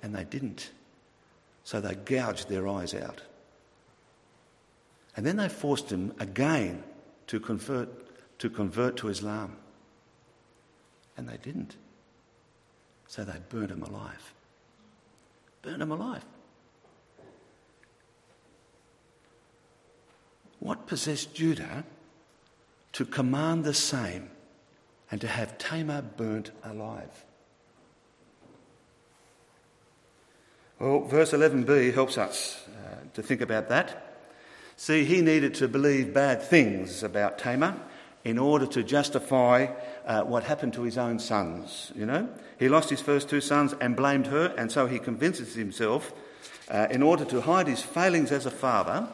and 0.04 0.14
they 0.14 0.26
didn't. 0.26 0.72
So 1.64 1.80
they 1.80 1.96
gouged 1.96 2.50
their 2.50 2.68
eyes 2.68 2.94
out. 2.94 3.22
And 5.16 5.26
then 5.26 5.38
they 5.38 5.48
forced 5.48 5.88
them 5.88 6.14
again 6.20 6.84
to 7.28 7.40
convert 7.40 7.88
to, 8.40 8.50
convert 8.50 8.98
to 8.98 9.08
Islam, 9.08 9.56
and 11.16 11.30
they 11.30 11.38
didn't. 11.38 11.78
So 13.08 13.24
they 13.24 13.40
burned 13.48 13.70
them 13.70 13.84
alive. 13.84 14.34
Burned 15.62 15.80
them 15.80 15.94
alive. 15.94 16.26
What 20.60 20.88
possessed 20.88 21.34
Judah 21.34 21.86
to 22.92 23.06
command 23.06 23.64
the 23.64 23.74
same 23.74 24.32
and 25.12 25.22
to 25.22 25.28
have 25.28 25.58
Tamar 25.58 26.02
burnt 26.02 26.52
alive? 26.64 27.26
Well, 30.80 31.06
verse 31.06 31.32
11b 31.32 31.94
helps 31.94 32.18
us 32.18 32.62
uh, 32.68 32.96
to 33.14 33.24
think 33.24 33.42
about 33.42 33.70
that. 33.70 34.02
See, 34.76 35.06
he 35.06 35.22
needed 35.22 35.54
to 35.56 35.70
believe 35.70 36.14
bad 36.14 36.42
things 36.42 37.02
about 37.02 37.40
Tamar 37.40 37.76
in 38.26 38.38
order 38.38 38.66
to 38.66 38.84
justify 38.84 39.68
uh, 40.06 40.24
what 40.24 40.44
happened 40.44 40.74
to 40.74 40.82
his 40.82 40.98
own 40.98 41.20
sons. 41.20 41.94
You 41.96 42.06
know, 42.06 42.28
he 42.60 42.68
lost 42.68 42.90
his 42.90 43.00
first 43.00 43.30
two 43.30 43.40
sons 43.40 43.74
and 43.80 43.96
blamed 43.96 44.28
her, 44.28 44.54
and 44.58 44.70
so 44.70 44.86
he 44.88 45.00
convinces 45.00 45.56
himself, 45.56 46.12
uh, 46.70 46.88
in 46.90 47.02
order 47.02 47.24
to 47.24 47.40
hide 47.42 47.68
his 47.68 47.82
failings 47.82 48.32
as 48.32 48.46
a 48.46 48.52
father, 48.52 49.08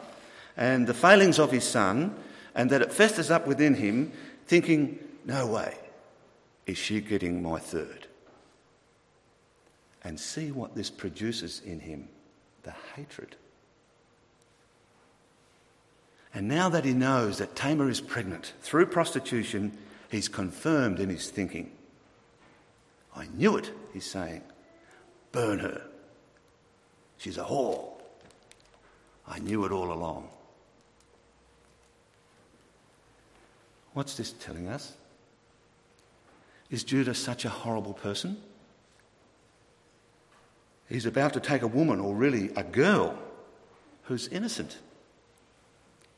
and 0.56 0.86
the 0.86 0.94
failings 0.94 1.38
of 1.38 1.52
his 1.52 1.64
son, 1.64 2.16
and 2.54 2.70
that 2.70 2.82
it 2.82 2.92
festers 2.92 3.30
up 3.30 3.46
within 3.46 3.74
him, 3.74 4.10
thinking, 4.46 4.98
no 5.24 5.46
way 5.46 5.76
is 6.66 6.78
she 6.78 7.00
getting 7.00 7.42
my 7.42 7.58
third. 7.58 8.06
And 10.04 10.18
see 10.18 10.50
what 10.50 10.74
this 10.74 10.90
produces 10.90 11.60
in 11.64 11.80
him 11.80 12.08
the 12.64 12.74
hatred. 12.94 13.36
And 16.34 16.48
now 16.48 16.68
that 16.68 16.84
he 16.84 16.92
knows 16.92 17.38
that 17.38 17.56
Tamar 17.56 17.90
is 17.90 18.00
pregnant 18.00 18.52
through 18.62 18.86
prostitution, 18.86 19.76
he's 20.10 20.28
confirmed 20.28 20.98
in 20.98 21.08
his 21.08 21.28
thinking. 21.28 21.72
I 23.14 23.26
knew 23.36 23.56
it, 23.56 23.70
he's 23.92 24.10
saying. 24.10 24.42
Burn 25.32 25.58
her. 25.58 25.82
She's 27.18 27.38
a 27.38 27.44
whore. 27.44 27.92
I 29.28 29.38
knew 29.38 29.64
it 29.64 29.72
all 29.72 29.92
along. 29.92 30.28
What's 33.92 34.16
this 34.16 34.32
telling 34.32 34.68
us? 34.68 34.94
Is 36.72 36.84
Judah 36.84 37.14
such 37.14 37.44
a 37.44 37.50
horrible 37.50 37.92
person? 37.92 38.38
He's 40.88 41.04
about 41.04 41.34
to 41.34 41.40
take 41.40 41.60
a 41.60 41.66
woman, 41.66 42.00
or 42.00 42.14
really 42.14 42.50
a 42.56 42.62
girl, 42.62 43.18
who's 44.04 44.26
innocent, 44.28 44.78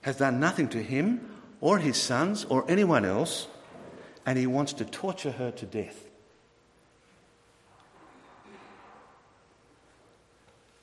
has 0.02 0.16
done 0.16 0.38
nothing 0.38 0.68
to 0.68 0.82
him 0.82 1.28
or 1.60 1.78
his 1.78 1.96
sons 1.96 2.46
or 2.48 2.64
anyone 2.68 3.04
else, 3.04 3.48
and 4.24 4.38
he 4.38 4.46
wants 4.46 4.72
to 4.74 4.84
torture 4.84 5.32
her 5.32 5.50
to 5.50 5.66
death. 5.66 6.04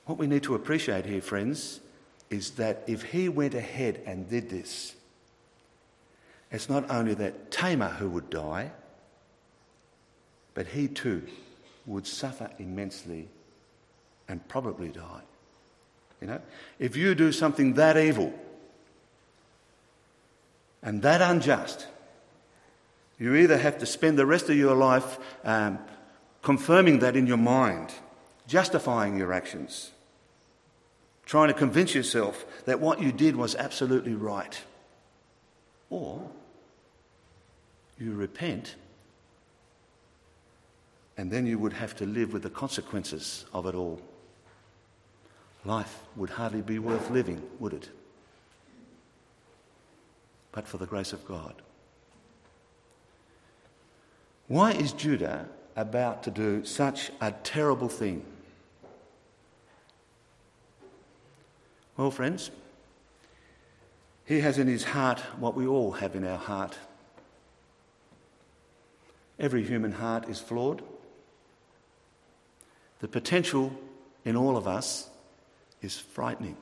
What 0.04 0.18
we 0.18 0.26
need 0.26 0.42
to 0.42 0.54
appreciate 0.54 1.06
here, 1.06 1.22
friends, 1.22 1.80
is 2.28 2.52
that 2.52 2.82
if 2.86 3.04
he 3.04 3.30
went 3.30 3.54
ahead 3.54 4.02
and 4.04 4.28
did 4.28 4.50
this, 4.50 4.96
it's 6.50 6.68
not 6.68 6.90
only 6.90 7.14
that 7.14 7.50
Tamar 7.50 7.88
who 7.88 8.10
would 8.10 8.28
die, 8.28 8.72
but 10.54 10.66
he 10.66 10.88
too 10.88 11.22
would 11.86 12.06
suffer 12.06 12.50
immensely 12.58 13.28
and 14.28 14.46
probably 14.48 14.88
die. 14.88 15.22
You 16.20 16.28
know, 16.28 16.40
if 16.78 16.96
you 16.96 17.14
do 17.14 17.32
something 17.32 17.74
that 17.74 17.96
evil 17.96 18.32
and 20.82 21.02
that 21.02 21.20
unjust, 21.20 21.86
you 23.18 23.34
either 23.34 23.58
have 23.58 23.78
to 23.78 23.86
spend 23.86 24.18
the 24.18 24.26
rest 24.26 24.48
of 24.48 24.56
your 24.56 24.74
life 24.74 25.18
um, 25.44 25.78
confirming 26.42 27.00
that 27.00 27.16
in 27.16 27.26
your 27.26 27.36
mind, 27.36 27.92
justifying 28.46 29.16
your 29.16 29.32
actions, 29.32 29.90
trying 31.24 31.48
to 31.48 31.54
convince 31.54 31.94
yourself 31.94 32.44
that 32.64 32.80
what 32.80 33.00
you 33.00 33.12
did 33.12 33.36
was 33.36 33.54
absolutely 33.54 34.14
right, 34.14 34.60
or 35.90 36.30
you 37.98 38.12
repent 38.12 38.74
And 41.22 41.30
then 41.30 41.46
you 41.46 41.56
would 41.60 41.74
have 41.74 41.94
to 41.98 42.04
live 42.04 42.32
with 42.32 42.42
the 42.42 42.50
consequences 42.50 43.44
of 43.54 43.66
it 43.66 43.76
all. 43.76 44.00
Life 45.64 46.00
would 46.16 46.30
hardly 46.30 46.62
be 46.62 46.80
worth 46.80 47.10
living, 47.10 47.40
would 47.60 47.74
it? 47.74 47.88
But 50.50 50.66
for 50.66 50.78
the 50.78 50.86
grace 50.86 51.12
of 51.12 51.24
God. 51.24 51.54
Why 54.48 54.72
is 54.72 54.92
Judah 54.92 55.46
about 55.76 56.24
to 56.24 56.32
do 56.32 56.64
such 56.64 57.12
a 57.20 57.30
terrible 57.30 57.88
thing? 57.88 58.24
Well, 61.96 62.10
friends, 62.10 62.50
he 64.24 64.40
has 64.40 64.58
in 64.58 64.66
his 64.66 64.82
heart 64.82 65.20
what 65.38 65.54
we 65.54 65.68
all 65.68 65.92
have 65.92 66.16
in 66.16 66.26
our 66.26 66.36
heart. 66.36 66.76
Every 69.38 69.62
human 69.62 69.92
heart 69.92 70.28
is 70.28 70.40
flawed. 70.40 70.82
The 73.02 73.08
potential 73.08 73.72
in 74.24 74.36
all 74.36 74.56
of 74.56 74.68
us 74.68 75.10
is 75.82 75.98
frightening. 75.98 76.56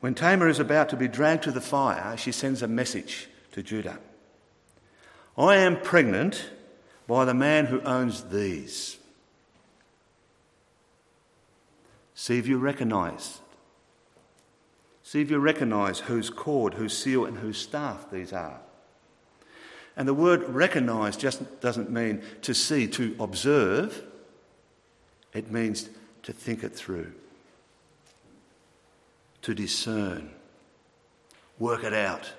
When 0.00 0.14
Tamar 0.14 0.48
is 0.48 0.60
about 0.60 0.90
to 0.90 0.96
be 0.96 1.08
dragged 1.08 1.44
to 1.44 1.50
the 1.50 1.62
fire, 1.62 2.16
she 2.18 2.30
sends 2.30 2.62
a 2.62 2.68
message 2.68 3.28
to 3.52 3.62
Judah 3.62 3.98
I 5.36 5.56
am 5.56 5.80
pregnant 5.80 6.50
by 7.06 7.24
the 7.24 7.34
man 7.34 7.66
who 7.66 7.80
owns 7.80 8.24
these. 8.24 8.98
See 12.14 12.38
if 12.38 12.46
you 12.46 12.58
recognise. 12.58 13.40
See 15.02 15.22
if 15.22 15.30
you 15.30 15.38
recognise 15.38 16.00
whose 16.00 16.28
cord, 16.28 16.74
whose 16.74 16.96
seal, 16.96 17.24
and 17.24 17.38
whose 17.38 17.56
staff 17.56 18.10
these 18.10 18.32
are. 18.32 18.60
And 19.98 20.06
the 20.06 20.14
word 20.14 20.48
recognise 20.48 21.16
just 21.16 21.60
doesn't 21.60 21.90
mean 21.90 22.22
to 22.42 22.54
see, 22.54 22.86
to 22.86 23.16
observe. 23.18 24.04
It 25.34 25.50
means 25.50 25.90
to 26.22 26.32
think 26.32 26.62
it 26.62 26.72
through, 26.72 27.12
to 29.42 29.54
discern, 29.54 30.30
work 31.58 31.82
it 31.82 31.92
out. 31.92 32.30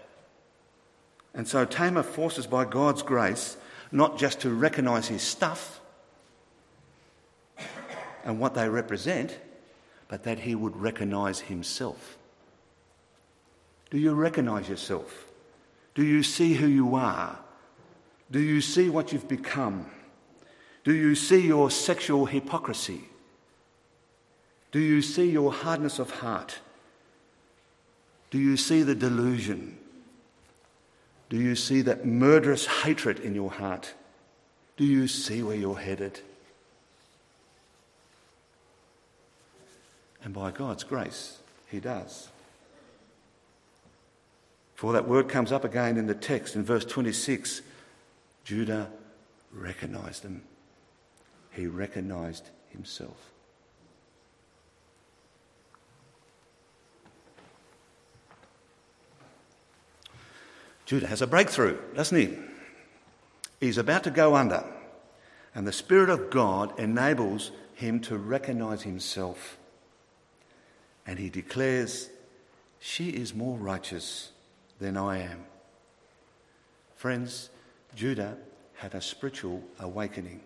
And 1.34 1.46
so 1.46 1.66
Tamar 1.66 2.04
forces 2.04 2.48
by 2.48 2.64
God's 2.64 3.04
grace 3.04 3.58
not 3.92 4.18
just 4.18 4.40
to 4.42 4.52
recognise 4.52 5.10
his 5.10 5.22
stuff 5.22 5.82
and 8.24 8.40
what 8.40 8.54
they 8.54 8.70
represent, 8.70 9.38
but 10.08 10.24
that 10.24 10.40
he 10.40 10.56
would 10.56 10.78
recognise 10.78 11.42
himself. 11.42 12.18
Do 13.92 13.98
you 13.98 14.14
recognise 14.14 14.70
yourself? 14.70 15.26
Do 15.94 16.06
you 16.06 16.24
see 16.24 16.54
who 16.54 16.68
you 16.68 16.96
are? 16.96 17.38
Do 18.32 18.40
you 18.40 18.62
see 18.62 18.90
what 18.90 19.12
you've 19.12 19.28
become? 19.28 19.86
Do 20.84 20.94
you 20.94 21.16
see 21.16 21.46
your 21.46 21.72
sexual 21.72 22.26
hypocrisy? 22.26 23.02
Do 24.72 24.80
you 24.80 25.02
see 25.02 25.30
your 25.30 25.52
hardness 25.52 26.00
of 26.00 26.12
heart? 26.12 26.60
Do 28.30 28.38
you 28.38 28.56
see 28.56 28.84
the 28.84 28.96
delusion? 28.96 29.78
Do 31.30 31.38
you 31.38 31.56
see 31.56 31.82
that 31.82 32.06
murderous 32.06 32.66
hatred 32.66 33.20
in 33.20 33.34
your 33.34 33.52
heart? 33.52 33.94
Do 34.78 34.86
you 34.86 35.08
see 35.08 35.42
where 35.44 35.56
you're 35.56 35.78
headed? 35.78 36.22
And 40.24 40.34
by 40.34 40.52
God's 40.52 40.84
grace, 40.84 41.40
He 41.70 41.80
does. 41.80 42.30
For 44.76 44.94
that 44.94 45.08
word 45.08 45.28
comes 45.28 45.52
up 45.52 45.66
again 45.66 45.98
in 45.98 46.08
the 46.08 46.16
text 46.16 46.56
in 46.56 46.64
verse 46.64 46.86
26 46.86 47.62
Judah 48.50 48.90
recognized 49.52 50.24
them, 50.24 50.42
he 51.52 51.68
recognized 51.68 52.50
himself. 52.70 53.30
Judah 60.88 61.06
has 61.06 61.22
a 61.22 61.28
breakthrough, 61.28 61.78
doesn't 61.94 62.18
he? 62.18 62.40
He's 63.60 63.78
about 63.78 64.04
to 64.06 64.10
go 64.10 64.36
under, 64.36 64.66
and 65.54 65.68
the 65.68 65.72
Spirit 65.72 66.10
of 66.10 66.32
God 66.32 66.80
enables 66.80 67.52
him 67.76 68.00
to 68.00 68.18
recognize 68.18 68.82
himself. 68.82 69.60
And 71.06 71.20
he 71.20 71.30
declares, 71.30 72.10
She 72.80 73.10
is 73.10 73.32
more 73.36 73.58
righteous 73.58 74.32
than 74.80 74.98
I 74.98 75.20
am. 75.20 75.44
Friends, 76.96 77.52
Judah 77.96 78.38
had 78.76 78.94
a 78.94 79.02
spiritual 79.02 79.64
awakening. 79.80 80.42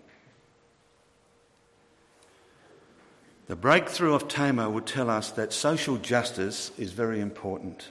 The 3.47 3.55
breakthrough 3.55 4.13
of 4.13 4.27
Tamar 4.27 4.69
would 4.69 4.85
tell 4.85 5.09
us 5.09 5.31
that 5.31 5.53
social 5.53 5.97
justice 5.97 6.71
is 6.77 6.93
very 6.93 7.19
important. 7.19 7.89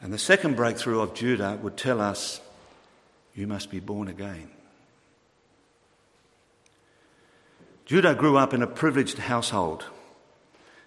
And 0.00 0.12
the 0.12 0.18
second 0.18 0.56
breakthrough 0.56 1.00
of 1.00 1.14
Judah 1.14 1.58
would 1.62 1.76
tell 1.76 2.00
us 2.00 2.40
you 3.34 3.46
must 3.46 3.70
be 3.70 3.80
born 3.80 4.08
again. 4.08 4.50
Judah 7.86 8.14
grew 8.14 8.36
up 8.36 8.52
in 8.52 8.62
a 8.62 8.66
privileged 8.66 9.18
household. 9.18 9.84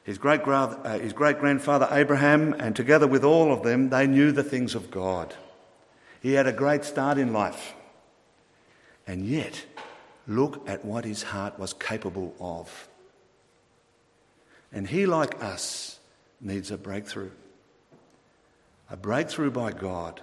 His 0.03 0.17
great, 0.17 0.41
uh, 0.41 0.99
grandfather 1.39 1.87
Abraham, 1.91 2.53
and 2.53 2.75
together 2.75 3.07
with 3.07 3.23
all 3.23 3.51
of 3.51 3.63
them, 3.63 3.89
they 3.89 4.05
knew 4.05 4.31
the 4.31 4.43
things 4.43 4.75
of 4.75 4.91
God. 4.91 5.33
He 6.25 6.33
had 6.33 6.47
a 6.47 6.51
great 6.51 6.83
start 6.83 7.19
in 7.19 7.33
life. 7.33 7.75
And 9.05 9.27
yet, 9.27 9.63
look 10.25 10.67
at 10.67 10.83
what 10.83 11.05
his 11.05 11.21
heart 11.21 11.59
was 11.59 11.71
capable 11.71 12.33
of. 12.39 12.89
And 14.73 14.87
he, 14.87 15.05
like 15.05 15.43
us, 15.43 15.99
needs 16.41 16.71
a 16.71 16.79
breakthrough. 16.79 17.29
A 18.89 18.97
breakthrough 18.97 19.51
by 19.51 19.71
God, 19.71 20.19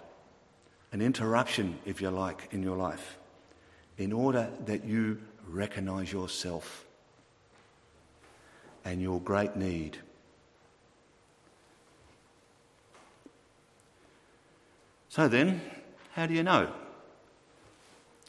an 0.90 1.00
interruption, 1.00 1.78
if 1.86 2.00
you 2.00 2.10
like, 2.10 2.48
in 2.50 2.64
your 2.64 2.76
life, 2.76 3.16
in 3.96 4.12
order 4.12 4.50
that 4.66 4.84
you 4.84 5.20
recognize 5.46 6.12
yourself 6.12 6.84
and 8.84 9.00
your 9.00 9.20
great 9.20 9.54
need. 9.54 9.98
So 15.08 15.28
then, 15.28 15.60
how 16.12 16.26
do 16.26 16.34
you 16.34 16.42
know 16.42 16.70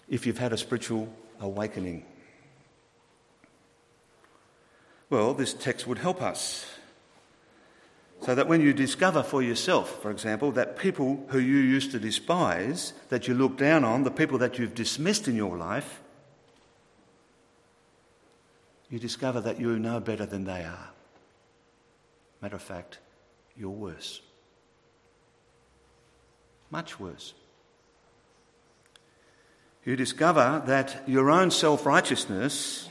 if 0.08 0.26
you've 0.26 0.38
had 0.38 0.54
a 0.54 0.58
spiritual 0.58 1.10
awakening? 1.40 2.06
Well, 5.10 5.34
this 5.34 5.54
text 5.54 5.86
would 5.86 5.98
help 5.98 6.22
us. 6.22 6.66
So 8.22 8.36
that 8.36 8.48
when 8.48 8.62
you 8.62 8.74
discover 8.74 9.22
for 9.22 9.44
yourself, 9.44 10.02
for 10.02 10.10
example, 10.10 10.54
that 10.54 10.78
people 10.78 11.26
who 11.28 11.40
you 11.40 11.58
used 11.58 11.92
to 11.92 12.00
despise, 12.00 12.94
that 13.10 13.28
you 13.28 13.34
look 13.34 13.58
down 13.58 13.84
on, 13.84 14.04
the 14.04 14.12
people 14.12 14.38
that 14.38 14.58
you've 14.58 14.76
dismissed 14.76 15.28
in 15.28 15.36
your 15.36 15.58
life, 15.58 16.00
you 18.90 18.98
discover 18.98 19.42
that 19.42 19.60
you 19.60 19.78
know 19.78 20.00
better 20.00 20.26
than 20.26 20.46
they 20.46 20.64
are. 20.64 20.90
Matter 22.42 22.56
of 22.56 22.62
fact, 22.62 23.00
you're 23.58 23.70
worse. 23.70 24.22
Much 26.72 26.98
worse 26.98 27.34
you 29.86 29.96
discover 29.96 30.64
that 30.66 31.04
your 31.08 31.30
own 31.30 31.52
self 31.52 31.86
righteousness, 31.86 32.90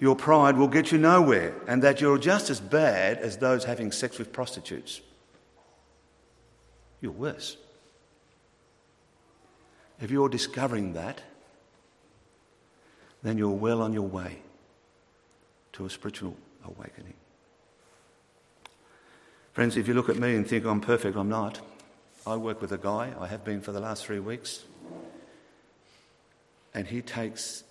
your 0.00 0.16
pride, 0.16 0.56
will 0.56 0.68
get 0.68 0.90
you 0.90 0.98
nowhere, 0.98 1.54
and 1.68 1.82
that 1.82 2.00
you're 2.00 2.18
just 2.18 2.50
as 2.50 2.60
bad 2.60 3.18
as 3.18 3.36
those 3.36 3.64
having 3.64 3.92
sex 3.92 4.18
with 4.18 4.32
prostitutes. 4.32 5.00
You're 7.00 7.12
worse. 7.12 7.56
If 10.00 10.10
you're 10.10 10.28
discovering 10.28 10.94
that, 10.94 11.20
then 13.22 13.38
you're 13.38 13.50
well 13.50 13.80
on 13.82 13.92
your 13.92 14.08
way 14.08 14.38
to 15.74 15.86
a 15.86 15.90
spiritual 15.90 16.36
awakening. 16.64 17.14
Friends, 19.52 19.76
if 19.76 19.86
you 19.86 19.94
look 19.94 20.08
at 20.08 20.16
me 20.16 20.34
and 20.34 20.46
think 20.46 20.64
I'm 20.64 20.80
perfect, 20.80 21.16
I'm 21.16 21.28
not. 21.28 21.60
I 22.26 22.36
work 22.36 22.60
with 22.60 22.72
a 22.72 22.78
guy, 22.78 23.12
I 23.18 23.28
have 23.28 23.44
been 23.44 23.60
for 23.60 23.70
the 23.70 23.80
last 23.80 24.04
three 24.04 24.18
weeks 24.18 24.64
and 26.74 26.86
he 26.86 27.02
takes 27.02 27.64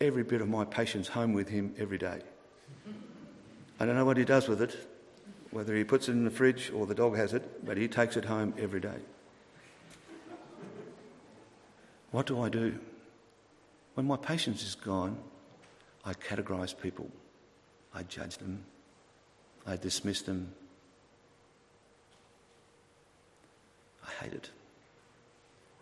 every 0.00 0.22
bit 0.22 0.40
of 0.40 0.48
my 0.48 0.64
patience 0.64 1.08
home 1.08 1.32
with 1.32 1.48
him 1.48 1.74
every 1.78 1.98
day. 1.98 2.20
I 3.78 3.86
don't 3.86 3.96
know 3.96 4.04
what 4.04 4.16
he 4.16 4.24
does 4.24 4.48
with 4.48 4.60
it, 4.62 4.76
whether 5.50 5.74
he 5.74 5.84
puts 5.84 6.08
it 6.08 6.12
in 6.12 6.24
the 6.24 6.30
fridge 6.30 6.70
or 6.74 6.86
the 6.86 6.94
dog 6.94 7.16
has 7.16 7.34
it, 7.34 7.64
but 7.64 7.76
he 7.76 7.88
takes 7.88 8.16
it 8.16 8.24
home 8.24 8.54
every 8.58 8.80
day. 8.80 8.98
What 12.10 12.26
do 12.26 12.40
I 12.42 12.48
do? 12.48 12.78
When 13.94 14.06
my 14.06 14.16
patience 14.16 14.62
is 14.62 14.74
gone, 14.74 15.18
I 16.04 16.14
categorise 16.14 16.78
people. 16.78 17.10
I 17.94 18.02
judge 18.04 18.38
them. 18.38 18.64
I 19.66 19.76
dismiss 19.76 20.22
them. 20.22 20.52
I 24.04 24.24
hate 24.24 24.32
it. 24.32 24.50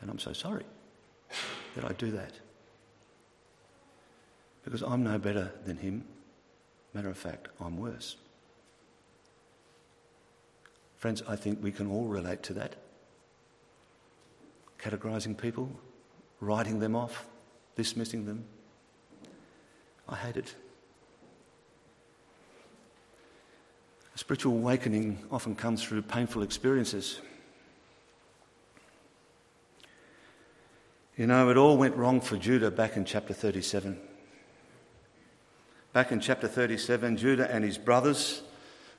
And 0.00 0.10
I'm 0.10 0.18
so 0.18 0.32
sorry 0.32 0.64
that 1.74 1.84
I 1.84 1.92
do 1.94 2.10
that. 2.12 2.32
Because 4.64 4.82
I'm 4.82 5.02
no 5.02 5.18
better 5.18 5.52
than 5.64 5.76
him. 5.76 6.04
Matter 6.92 7.08
of 7.08 7.16
fact, 7.16 7.48
I'm 7.60 7.78
worse. 7.78 8.16
Friends, 10.96 11.22
I 11.26 11.36
think 11.36 11.62
we 11.62 11.72
can 11.72 11.90
all 11.90 12.04
relate 12.04 12.42
to 12.44 12.52
that. 12.54 12.76
Categorising 14.78 15.36
people, 15.36 15.70
writing 16.40 16.78
them 16.78 16.94
off, 16.94 17.26
dismissing 17.76 18.26
them. 18.26 18.44
I 20.08 20.16
hate 20.16 20.36
it. 20.36 20.54
A 24.14 24.18
spiritual 24.18 24.52
awakening 24.52 25.24
often 25.30 25.54
comes 25.54 25.82
through 25.82 26.02
painful 26.02 26.42
experiences. 26.42 27.20
You 31.16 31.26
know, 31.26 31.48
it 31.50 31.56
all 31.56 31.76
went 31.76 31.96
wrong 31.96 32.20
for 32.20 32.36
Judah 32.36 32.70
back 32.70 32.96
in 32.96 33.04
chapter 33.04 33.32
37. 33.32 34.09
Back 35.92 36.12
in 36.12 36.20
chapter 36.20 36.46
37, 36.46 37.16
Judah 37.16 37.50
and 37.50 37.64
his 37.64 37.76
brothers, 37.76 38.42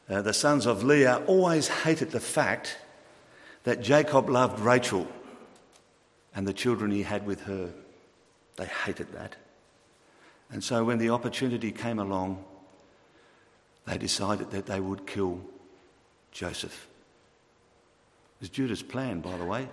uh, 0.10 0.22
the 0.22 0.34
sons 0.34 0.66
of 0.66 0.84
Leah, 0.84 1.24
always 1.26 1.70
hated 1.70 2.12
the 2.12 2.20
fact 2.20 2.78
that 3.64 3.82
Jacob 3.82 4.30
loved 4.30 4.60
Rachel 4.60 5.08
and 6.36 6.46
the 6.46 6.54
children 6.54 6.92
he 6.92 7.04
had 7.04 7.26
with 7.26 7.42
her. 7.44 7.72
They 8.58 8.66
hated 8.66 9.14
that. 9.14 9.38
And 10.52 10.62
so 10.62 10.84
when 10.84 10.98
the 10.98 11.12
opportunity 11.12 11.72
came 11.72 11.98
along, 11.98 12.44
they 13.88 13.98
decided 13.98 14.52
that 14.52 14.66
they 14.66 14.82
would 14.82 15.08
kill 15.08 15.40
Joseph. 16.32 16.88
It 18.40 18.42
was 18.42 18.50
Judah's 18.50 18.84
plan, 18.84 19.22
by 19.22 19.38
the 19.38 19.46
way. 19.46 19.70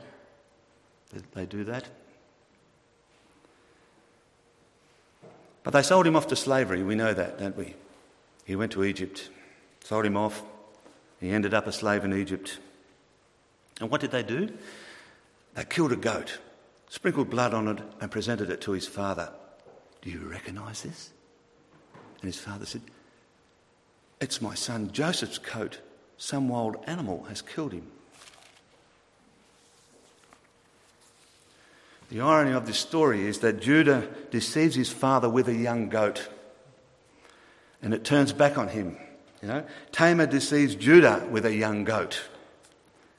Did 1.12 1.24
they 1.34 1.46
do 1.46 1.64
that? 1.64 1.88
But 5.68 5.74
they 5.74 5.82
sold 5.82 6.06
him 6.06 6.16
off 6.16 6.28
to 6.28 6.34
slavery. 6.34 6.82
We 6.82 6.94
know 6.94 7.12
that, 7.12 7.38
don't 7.38 7.54
we? 7.54 7.74
He 8.46 8.56
went 8.56 8.72
to 8.72 8.84
Egypt, 8.84 9.28
sold 9.84 10.06
him 10.06 10.16
off. 10.16 10.42
He 11.20 11.28
ended 11.28 11.52
up 11.52 11.66
a 11.66 11.72
slave 11.72 12.04
in 12.04 12.14
Egypt. 12.14 12.58
And 13.78 13.90
what 13.90 14.00
did 14.00 14.10
they 14.10 14.22
do? 14.22 14.48
They 15.52 15.64
killed 15.66 15.92
a 15.92 15.96
goat, 15.96 16.38
sprinkled 16.88 17.28
blood 17.28 17.52
on 17.52 17.68
it, 17.68 17.80
and 18.00 18.10
presented 18.10 18.48
it 18.48 18.62
to 18.62 18.72
his 18.72 18.88
father. 18.88 19.30
Do 20.00 20.08
you 20.08 20.20
recognize 20.20 20.84
this? 20.84 21.10
And 22.22 22.32
his 22.32 22.40
father 22.40 22.64
said, 22.64 22.80
It's 24.22 24.40
my 24.40 24.54
son 24.54 24.90
Joseph's 24.90 25.36
coat. 25.36 25.80
Some 26.16 26.48
wild 26.48 26.78
animal 26.86 27.24
has 27.24 27.42
killed 27.42 27.74
him. 27.74 27.92
The 32.08 32.20
irony 32.20 32.52
of 32.52 32.66
this 32.66 32.78
story 32.78 33.26
is 33.26 33.40
that 33.40 33.60
Judah 33.60 34.08
deceives 34.30 34.74
his 34.74 34.90
father 34.90 35.28
with 35.28 35.48
a 35.48 35.54
young 35.54 35.88
goat, 35.88 36.28
and 37.82 37.92
it 37.92 38.04
turns 38.04 38.32
back 38.32 38.56
on 38.56 38.68
him. 38.68 38.96
You 39.42 39.48
know, 39.48 39.64
Tamar 39.92 40.26
deceives 40.26 40.74
Judah 40.74 41.26
with 41.30 41.44
a 41.44 41.54
young 41.54 41.84
goat, 41.84 42.22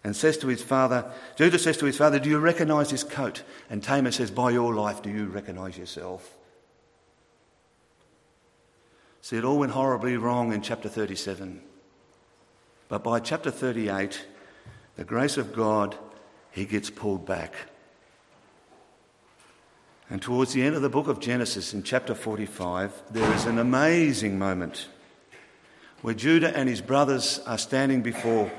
and 0.03 0.15
says 0.15 0.37
to 0.39 0.47
his 0.47 0.63
father, 0.63 1.11
Judah 1.35 1.59
says 1.59 1.77
to 1.77 1.85
his 1.85 1.97
father, 1.97 2.19
"Do 2.19 2.29
you 2.29 2.39
recognise 2.39 2.89
this 2.89 3.03
coat?" 3.03 3.43
And 3.69 3.83
Tamar 3.83 4.11
says, 4.11 4.31
"By 4.31 4.49
your 4.51 4.73
life, 4.73 5.01
do 5.01 5.09
you 5.09 5.27
recognise 5.27 5.77
yourself?" 5.77 6.35
See, 9.21 9.37
it 9.37 9.45
all 9.45 9.59
went 9.59 9.73
horribly 9.73 10.17
wrong 10.17 10.51
in 10.51 10.61
chapter 10.61 10.89
37. 10.89 11.61
But 12.87 13.03
by 13.03 13.19
chapter 13.19 13.51
38, 13.51 14.25
the 14.95 15.03
grace 15.03 15.37
of 15.37 15.53
God, 15.53 15.95
he 16.49 16.65
gets 16.65 16.89
pulled 16.89 17.25
back. 17.25 17.53
And 20.09 20.21
towards 20.21 20.53
the 20.53 20.63
end 20.63 20.75
of 20.75 20.81
the 20.81 20.89
book 20.89 21.07
of 21.07 21.19
Genesis, 21.19 21.73
in 21.73 21.83
chapter 21.83 22.15
45, 22.15 23.03
there 23.11 23.31
is 23.33 23.45
an 23.45 23.59
amazing 23.59 24.39
moment 24.39 24.87
where 26.01 26.15
Judah 26.15 26.55
and 26.57 26.67
his 26.67 26.81
brothers 26.81 27.39
are 27.45 27.59
standing 27.59 28.01
before 28.01 28.51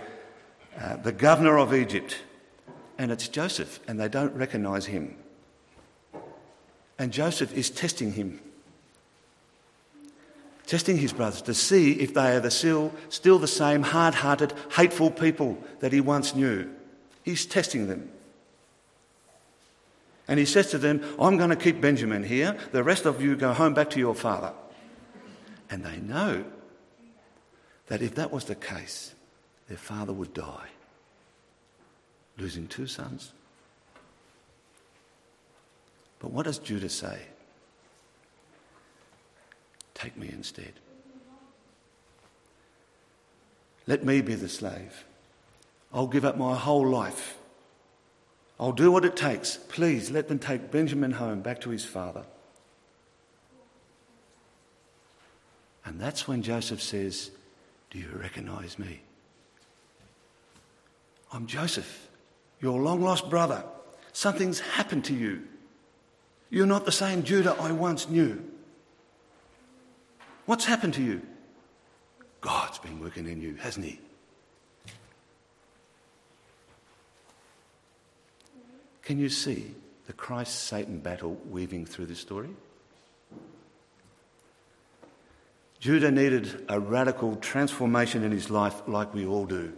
uh, 0.81 0.97
the 0.97 1.11
governor 1.11 1.59
of 1.59 1.75
Egypt, 1.75 2.19
and 2.99 3.11
it's 3.11 3.27
Joseph, 3.27 3.81
and 3.89 3.99
they 3.99 4.09
don't 4.09 4.35
recognize 4.37 4.87
him. 4.87 5.17
And 6.99 7.13
Joseph 7.13 7.53
is 7.53 7.69
testing 7.69 8.13
him, 8.13 8.41
testing 10.67 10.99
his 10.99 11.13
brothers 11.13 11.43
to 11.43 11.55
see 11.55 11.95
if 11.95 12.15
they 12.15 12.37
are 12.37 12.41
the 12.41 12.51
still, 12.51 12.93
still 13.09 13.41
the 13.41 13.49
same 13.49 13.83
hard 13.83 14.15
hearted, 14.15 14.53
hateful 14.77 15.11
people 15.11 15.59
that 15.81 15.93
he 15.93 16.01
once 16.01 16.35
knew. 16.35 16.71
He's 17.25 17.45
testing 17.45 17.89
them. 17.89 18.11
And 20.31 20.39
he 20.39 20.47
says 20.47 20.71
to 20.71 20.79
them, 20.79 21.03
I'm 21.19 21.37
going 21.37 21.51
to 21.51 21.57
keep 21.57 21.81
Benjamin 21.81 22.23
here. 22.23 22.57
The 22.71 22.85
rest 22.85 23.05
of 23.05 23.21
you 23.21 23.35
go 23.35 23.53
home 23.53 23.75
back 23.75 23.91
to 23.91 23.99
your 23.99 24.15
father. 24.15 24.53
And 25.69 25.85
they 25.85 25.97
know 25.97 26.45
that 27.89 28.01
if 28.01 28.15
that 28.15 28.31
was 28.31 28.45
the 28.45 28.55
case, 28.55 29.13
their 29.67 29.77
father 29.77 30.13
would 30.13 30.33
die, 30.33 30.69
losing 32.39 32.69
two 32.69 32.87
sons. 32.87 33.33
But 36.21 36.31
what 36.31 36.47
does 36.47 36.59
Judah 36.61 36.89
say? 36.89 37.23
Take 39.95 40.17
me 40.17 40.31
instead. 40.33 40.75
Let 43.89 44.05
me 44.05 44.21
be 44.21 44.37
the 44.37 44.49
slave. 44.49 45.05
I'll 45.93 46.07
give 46.07 46.25
up 46.25 46.39
my 46.39 46.55
whole 46.55 46.87
life 46.87 47.37
I'll 48.61 48.73
do 48.73 48.93
what 48.93 49.07
it 49.07 49.17
takes. 49.17 49.57
Please 49.57 50.11
let 50.11 50.29
them 50.29 50.39
take 50.39 50.71
Benjamin 50.71 51.13
home 51.13 51.41
back 51.41 51.63
to 51.63 51.71
his 51.71 51.87
father. 51.87 52.27
And 55.83 55.99
that's 55.99 56.29
when 56.29 56.43
Joseph 56.43 56.83
says, 56.83 57.31
Do 57.89 57.99
you 57.99 58.11
recognize 58.13 58.79
me? 58.79 59.01
I'm 61.33 61.47
Joseph, 61.47 62.09
your 62.61 62.83
long 62.83 63.01
lost 63.01 63.31
brother. 63.31 63.65
Something's 64.13 64.61
happened 64.61 65.07
to 65.07 65.15
you. 65.15 65.45
You're 66.51 66.67
not 66.67 66.85
the 66.85 66.93
same 66.93 67.23
Judah 67.23 67.57
I 67.59 67.73
once 67.73 68.11
knew. 68.11 68.45
What's 70.45 70.67
happened 70.67 70.95
to 70.95 71.03
you? 71.03 71.23
God's 72.43 72.79
been 72.79 73.01
working 73.01 73.27
in 73.27 73.41
you, 73.41 73.55
hasn't 73.55 73.87
He? 73.87 74.01
Can 79.03 79.19
you 79.19 79.29
see 79.29 79.75
the 80.07 80.13
Christ 80.13 80.65
Satan 80.65 80.99
battle 80.99 81.39
weaving 81.49 81.87
through 81.87 82.07
this 82.07 82.21
story? 82.21 82.51
Judah 85.81 86.11
needed 86.11 86.67
a 86.69 86.79
radical 86.79 87.37
transformation 87.37 88.23
in 88.23 88.33
his 88.33 88.51
life, 88.51 88.83
like 88.87 89.15
we 89.15 89.25
all 89.25 89.47
do. 89.47 89.73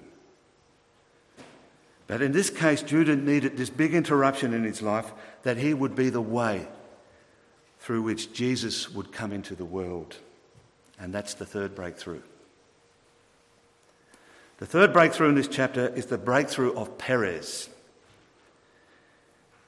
But 2.08 2.20
in 2.20 2.32
this 2.32 2.50
case, 2.50 2.82
Judah 2.82 3.16
needed 3.16 3.56
this 3.56 3.70
big 3.70 3.94
interruption 3.94 4.52
in 4.52 4.64
his 4.64 4.82
life 4.82 5.12
that 5.44 5.56
he 5.56 5.72
would 5.72 5.94
be 5.94 6.10
the 6.10 6.20
way 6.20 6.66
through 7.78 8.02
which 8.02 8.32
Jesus 8.32 8.90
would 8.90 9.12
come 9.12 9.32
into 9.32 9.54
the 9.54 9.64
world. 9.64 10.16
And 10.98 11.12
that's 11.14 11.34
the 11.34 11.46
third 11.46 11.74
breakthrough. 11.74 12.22
The 14.58 14.66
third 14.66 14.92
breakthrough 14.92 15.28
in 15.28 15.34
this 15.36 15.48
chapter 15.48 15.88
is 15.88 16.06
the 16.06 16.18
breakthrough 16.18 16.74
of 16.74 16.98
Perez. 16.98 17.68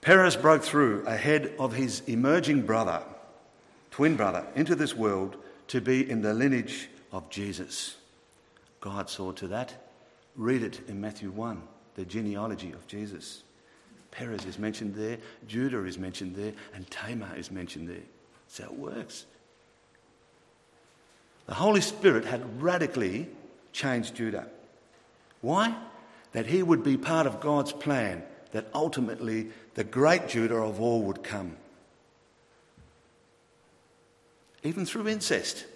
Perez 0.05 0.37
broke 0.37 0.63
through 0.63 1.03
ahead 1.07 1.55
of 1.59 1.73
his 1.73 2.03
emerging 2.07 2.61
brother, 2.61 3.03
twin 3.91 4.17
brother, 4.17 4.45
into 4.55 4.75
this 4.75 4.95
world 4.95 5.35
to 5.69 5.81
be 5.81 6.09
in 6.09 6.21
the 6.21 6.35
lineage 6.35 6.91
of 7.11 7.31
Jesus. 7.31 7.97
God 8.83 9.09
saw 9.09 9.33
to 9.33 9.49
that. 9.49 9.73
Read 10.37 10.63
it 10.63 10.81
in 10.89 11.01
Matthew 11.01 11.31
1, 11.31 11.63
the 11.95 12.05
genealogy 12.05 12.71
of 12.73 12.87
Jesus. 12.87 13.45
Perez 14.11 14.45
is 14.45 14.59
mentioned 14.59 14.95
there, 14.95 15.17
Judah 15.49 15.83
is 15.87 15.97
mentioned 15.97 16.37
there, 16.37 16.53
and 16.75 16.89
Tamar 16.91 17.35
is 17.39 17.51
mentioned 17.51 17.89
there. 17.89 17.97
That's 18.47 18.59
how 18.59 18.75
it 18.75 18.79
works. 18.79 19.25
The 21.47 21.55
Holy 21.55 21.81
Spirit 21.81 22.27
had 22.27 22.63
radically 22.63 23.27
changed 23.73 24.17
Judah. 24.17 24.49
Why? 25.41 25.75
That 26.33 26.45
he 26.45 26.63
would 26.63 26.85
be 26.85 26.99
part 26.99 27.27
of 27.27 27.41
God's 27.41 27.73
plan 27.73 28.23
that 28.55 28.69
ultimately 28.73 29.49
the 29.75 29.85
great 29.85 30.29
Judah 30.29 30.57
of 30.57 30.81
all 30.81 31.03
would 31.03 31.23
come. 31.23 31.57
Even 34.63 34.87
through 34.87 35.09
incest, 35.09 35.67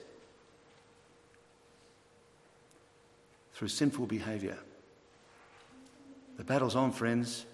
through 3.52 3.68
sinful 3.68 4.06
behaviour. 4.06 4.56
The 6.36 6.44
battle's 6.44 6.76
on, 6.76 6.92
friends. 6.92 7.44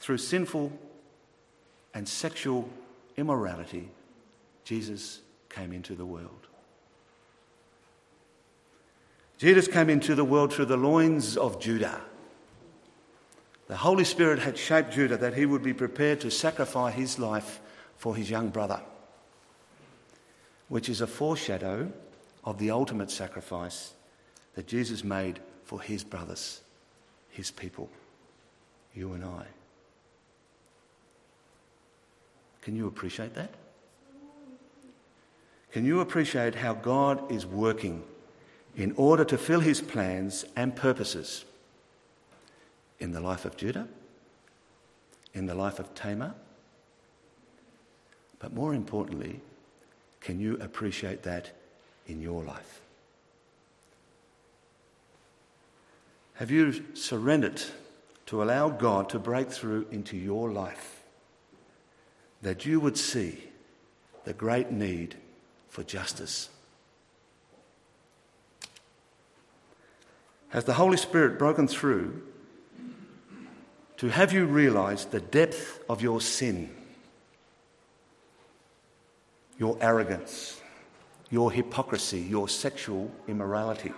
Through 0.00 0.18
sinful 0.18 0.72
and 1.94 2.06
sexual 2.06 2.68
immorality, 3.16 3.88
Jesus 4.64 5.20
came 5.48 5.72
into 5.72 5.94
the 5.94 6.04
world. 6.04 6.48
Jesus 9.38 9.68
came 9.68 9.88
into 9.88 10.14
the 10.14 10.24
world 10.24 10.52
through 10.52 10.66
the 10.66 10.76
loins 10.76 11.36
of 11.36 11.60
Judah. 11.60 12.00
The 13.66 13.76
Holy 13.76 14.04
Spirit 14.04 14.40
had 14.40 14.58
shaped 14.58 14.92
Judah 14.92 15.16
that 15.16 15.34
he 15.34 15.46
would 15.46 15.62
be 15.62 15.72
prepared 15.72 16.20
to 16.20 16.30
sacrifice 16.30 16.94
his 16.94 17.18
life 17.18 17.60
for 17.96 18.14
his 18.14 18.30
young 18.30 18.50
brother, 18.50 18.80
which 20.68 20.88
is 20.88 21.00
a 21.00 21.06
foreshadow 21.06 21.90
of 22.44 22.58
the 22.58 22.70
ultimate 22.70 23.10
sacrifice 23.10 23.94
that 24.54 24.66
Jesus 24.66 25.02
made 25.02 25.40
for 25.64 25.80
his 25.80 26.04
brothers, 26.04 26.60
his 27.30 27.50
people, 27.50 27.88
you 28.94 29.14
and 29.14 29.24
I. 29.24 29.46
Can 32.60 32.76
you 32.76 32.86
appreciate 32.86 33.34
that? 33.34 33.50
Can 35.72 35.84
you 35.84 36.00
appreciate 36.00 36.54
how 36.54 36.74
God 36.74 37.32
is 37.32 37.44
working 37.44 38.04
in 38.76 38.92
order 38.96 39.24
to 39.24 39.38
fill 39.38 39.60
his 39.60 39.80
plans 39.80 40.44
and 40.54 40.76
purposes 40.76 41.44
in 42.98 43.12
the 43.12 43.20
life 43.20 43.44
of 43.44 43.56
Judah, 43.56 43.88
in 45.32 45.46
the 45.46 45.54
life 45.54 45.78
of 45.78 45.94
Tamar? 45.94 46.34
But 48.38 48.52
more 48.52 48.74
importantly, 48.74 49.40
can 50.20 50.38
you 50.40 50.58
appreciate 50.60 51.22
that 51.22 51.50
in 52.06 52.20
your 52.20 52.44
life? 52.44 52.80
Have 56.34 56.50
you 56.50 56.84
surrendered 56.94 57.62
to 58.26 58.42
allow 58.42 58.68
God 58.68 59.08
to 59.10 59.18
break 59.18 59.50
through 59.50 59.86
into 59.90 60.16
your 60.16 60.50
life? 60.50 61.02
That 62.42 62.66
you 62.66 62.80
would 62.80 62.98
see 62.98 63.44
the 64.24 64.32
great 64.32 64.70
need 64.70 65.16
for 65.68 65.82
justice. 65.82 66.48
Has 70.48 70.64
the 70.64 70.74
Holy 70.74 70.96
Spirit 70.96 71.38
broken 71.38 71.66
through 71.66 72.22
to 74.04 74.10
have 74.10 74.34
you 74.34 74.44
realize 74.44 75.06
the 75.06 75.20
depth 75.20 75.82
of 75.88 76.02
your 76.02 76.20
sin, 76.20 76.68
your 79.58 79.78
arrogance, 79.80 80.60
your 81.30 81.50
hypocrisy, 81.50 82.20
your 82.20 82.46
sexual 82.46 83.10
immorality? 83.26 83.94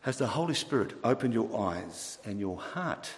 Has 0.00 0.18
the 0.18 0.26
Holy 0.26 0.54
Spirit 0.54 0.94
opened 1.04 1.32
your 1.32 1.56
eyes 1.56 2.18
and 2.24 2.40
your 2.40 2.58
heart 2.58 3.08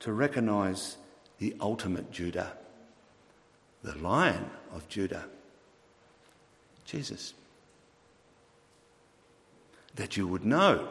to 0.00 0.12
recognize 0.12 0.96
the 1.38 1.54
ultimate 1.60 2.10
Judah, 2.10 2.54
the 3.84 3.96
lion 3.96 4.50
of 4.74 4.88
Judah, 4.88 5.26
Jesus? 6.84 7.32
That 9.96 10.16
you 10.16 10.26
would 10.26 10.44
know 10.44 10.88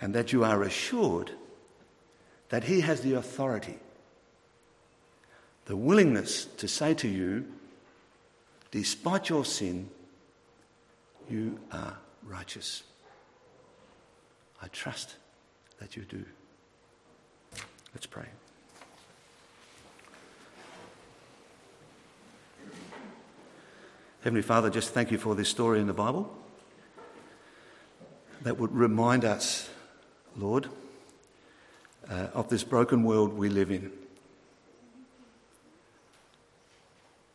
and 0.00 0.14
that 0.14 0.32
you 0.32 0.44
are 0.44 0.62
assured 0.62 1.30
that 2.48 2.64
He 2.64 2.80
has 2.80 3.00
the 3.00 3.14
authority, 3.14 3.78
the 5.66 5.76
willingness 5.76 6.44
to 6.44 6.68
say 6.68 6.94
to 6.94 7.08
you, 7.08 7.46
despite 8.70 9.28
your 9.28 9.44
sin, 9.44 9.88
you 11.28 11.58
are 11.72 11.96
righteous. 12.24 12.82
I 14.62 14.68
trust 14.68 15.16
that 15.80 15.96
you 15.96 16.02
do. 16.02 16.24
Let's 17.94 18.06
pray. 18.06 18.26
Heavenly 24.22 24.42
Father, 24.42 24.70
just 24.70 24.92
thank 24.92 25.10
you 25.10 25.18
for 25.18 25.34
this 25.34 25.48
story 25.48 25.80
in 25.80 25.86
the 25.86 25.94
Bible 25.94 26.36
that 28.42 28.58
would 28.58 28.72
remind 28.72 29.24
us, 29.24 29.68
Lord, 30.36 30.68
uh, 32.10 32.28
of 32.34 32.48
this 32.48 32.64
broken 32.64 33.02
world 33.02 33.32
we 33.32 33.48
live 33.48 33.70
in. 33.70 33.90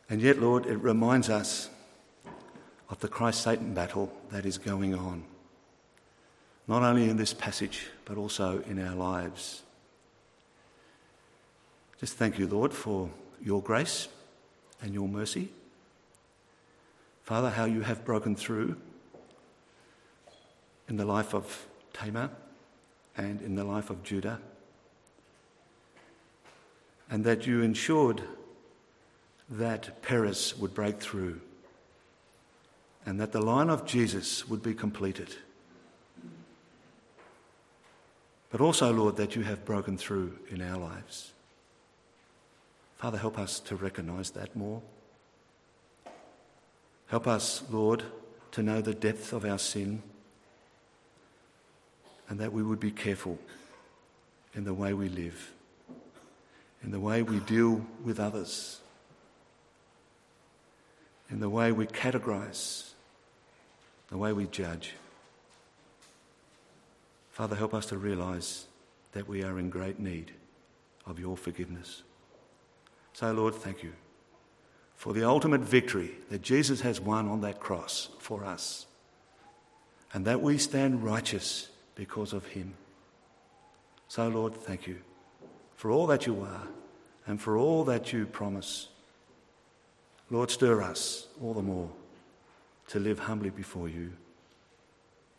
And 0.08 0.20
yet, 0.20 0.38
Lord, 0.38 0.66
it 0.66 0.76
reminds 0.76 1.30
us 1.30 1.70
of 2.90 3.00
the 3.00 3.08
Christ 3.08 3.42
Satan 3.42 3.74
battle 3.74 4.12
that 4.30 4.44
is 4.44 4.58
going 4.58 4.94
on 4.94 5.24
not 6.68 6.82
only 6.82 7.08
in 7.08 7.16
this 7.16 7.34
passage, 7.34 7.88
but 8.04 8.16
also 8.16 8.62
in 8.62 8.78
our 8.78 8.94
lives. 8.94 9.62
Just 12.00 12.14
thank 12.14 12.38
you, 12.38 12.46
Lord, 12.46 12.72
for 12.72 13.10
your 13.42 13.60
grace 13.62 14.08
and 14.80 14.94
your 14.94 15.08
mercy. 15.08 15.48
Father, 17.24 17.50
how 17.50 17.64
you 17.64 17.82
have 17.82 18.04
broken 18.04 18.34
through 18.34 18.76
in 20.92 20.96
the 20.96 21.04
life 21.04 21.34
of 21.34 21.66
Tamar 21.92 22.30
and 23.16 23.42
in 23.42 23.56
the 23.56 23.64
life 23.64 23.90
of 23.90 24.04
Judah, 24.04 24.38
and 27.10 27.24
that 27.24 27.48
you 27.48 27.62
ensured 27.62 28.22
that 29.50 30.00
Perez 30.02 30.56
would 30.56 30.72
break 30.72 31.00
through 31.00 31.40
and 33.04 33.18
that 33.18 33.32
the 33.32 33.40
line 33.40 33.68
of 33.68 33.84
Jesus 33.84 34.48
would 34.48 34.62
be 34.62 34.72
completed 34.72 35.34
but 38.52 38.60
also, 38.60 38.92
Lord, 38.92 39.16
that 39.16 39.34
you 39.34 39.42
have 39.44 39.64
broken 39.64 39.96
through 39.96 40.38
in 40.50 40.60
our 40.60 40.76
lives. 40.76 41.32
Father, 42.98 43.16
help 43.16 43.38
us 43.38 43.58
to 43.60 43.76
recognize 43.76 44.30
that 44.32 44.54
more. 44.54 44.82
Help 47.06 47.26
us, 47.26 47.62
Lord, 47.70 48.04
to 48.50 48.62
know 48.62 48.82
the 48.82 48.92
depth 48.92 49.32
of 49.32 49.46
our 49.46 49.58
sin 49.58 50.02
and 52.32 52.40
that 52.40 52.50
we 52.50 52.62
would 52.62 52.80
be 52.80 52.90
careful 52.90 53.38
in 54.54 54.64
the 54.64 54.72
way 54.72 54.94
we 54.94 55.10
live, 55.10 55.52
in 56.82 56.90
the 56.90 56.98
way 56.98 57.22
we 57.22 57.38
deal 57.40 57.84
with 58.02 58.18
others, 58.18 58.80
in 61.28 61.40
the 61.40 61.50
way 61.50 61.72
we 61.72 61.86
categorize, 61.86 62.92
the 64.08 64.16
way 64.16 64.32
we 64.32 64.46
judge. 64.46 64.94
Father, 67.32 67.54
help 67.54 67.74
us 67.74 67.84
to 67.84 67.98
realize 67.98 68.64
that 69.12 69.28
we 69.28 69.44
are 69.44 69.58
in 69.58 69.68
great 69.68 70.00
need 70.00 70.32
of 71.04 71.20
your 71.20 71.36
forgiveness. 71.36 72.02
So, 73.12 73.30
Lord, 73.30 73.56
thank 73.56 73.82
you 73.82 73.92
for 74.96 75.12
the 75.12 75.24
ultimate 75.24 75.60
victory 75.60 76.12
that 76.30 76.40
Jesus 76.40 76.80
has 76.80 76.98
won 76.98 77.28
on 77.28 77.42
that 77.42 77.60
cross 77.60 78.08
for 78.20 78.42
us, 78.42 78.86
and 80.14 80.24
that 80.24 80.40
we 80.40 80.56
stand 80.56 81.04
righteous 81.04 81.68
because 81.94 82.32
of 82.32 82.46
him. 82.46 82.74
So, 84.08 84.28
Lord, 84.28 84.54
thank 84.54 84.86
you 84.86 84.98
for 85.76 85.90
all 85.90 86.06
that 86.08 86.26
you 86.26 86.40
are 86.42 86.68
and 87.26 87.40
for 87.40 87.56
all 87.56 87.84
that 87.84 88.12
you 88.12 88.26
promise. 88.26 88.88
Lord, 90.30 90.50
stir 90.50 90.82
us 90.82 91.28
all 91.42 91.54
the 91.54 91.62
more 91.62 91.90
to 92.88 92.98
live 92.98 93.18
humbly 93.18 93.50
before 93.50 93.88
you 93.88 94.12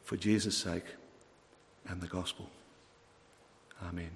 for 0.03 0.17
Jesus' 0.17 0.57
sake 0.57 0.85
and 1.87 2.01
the 2.01 2.07
gospel. 2.07 2.49
Amen. 3.87 4.11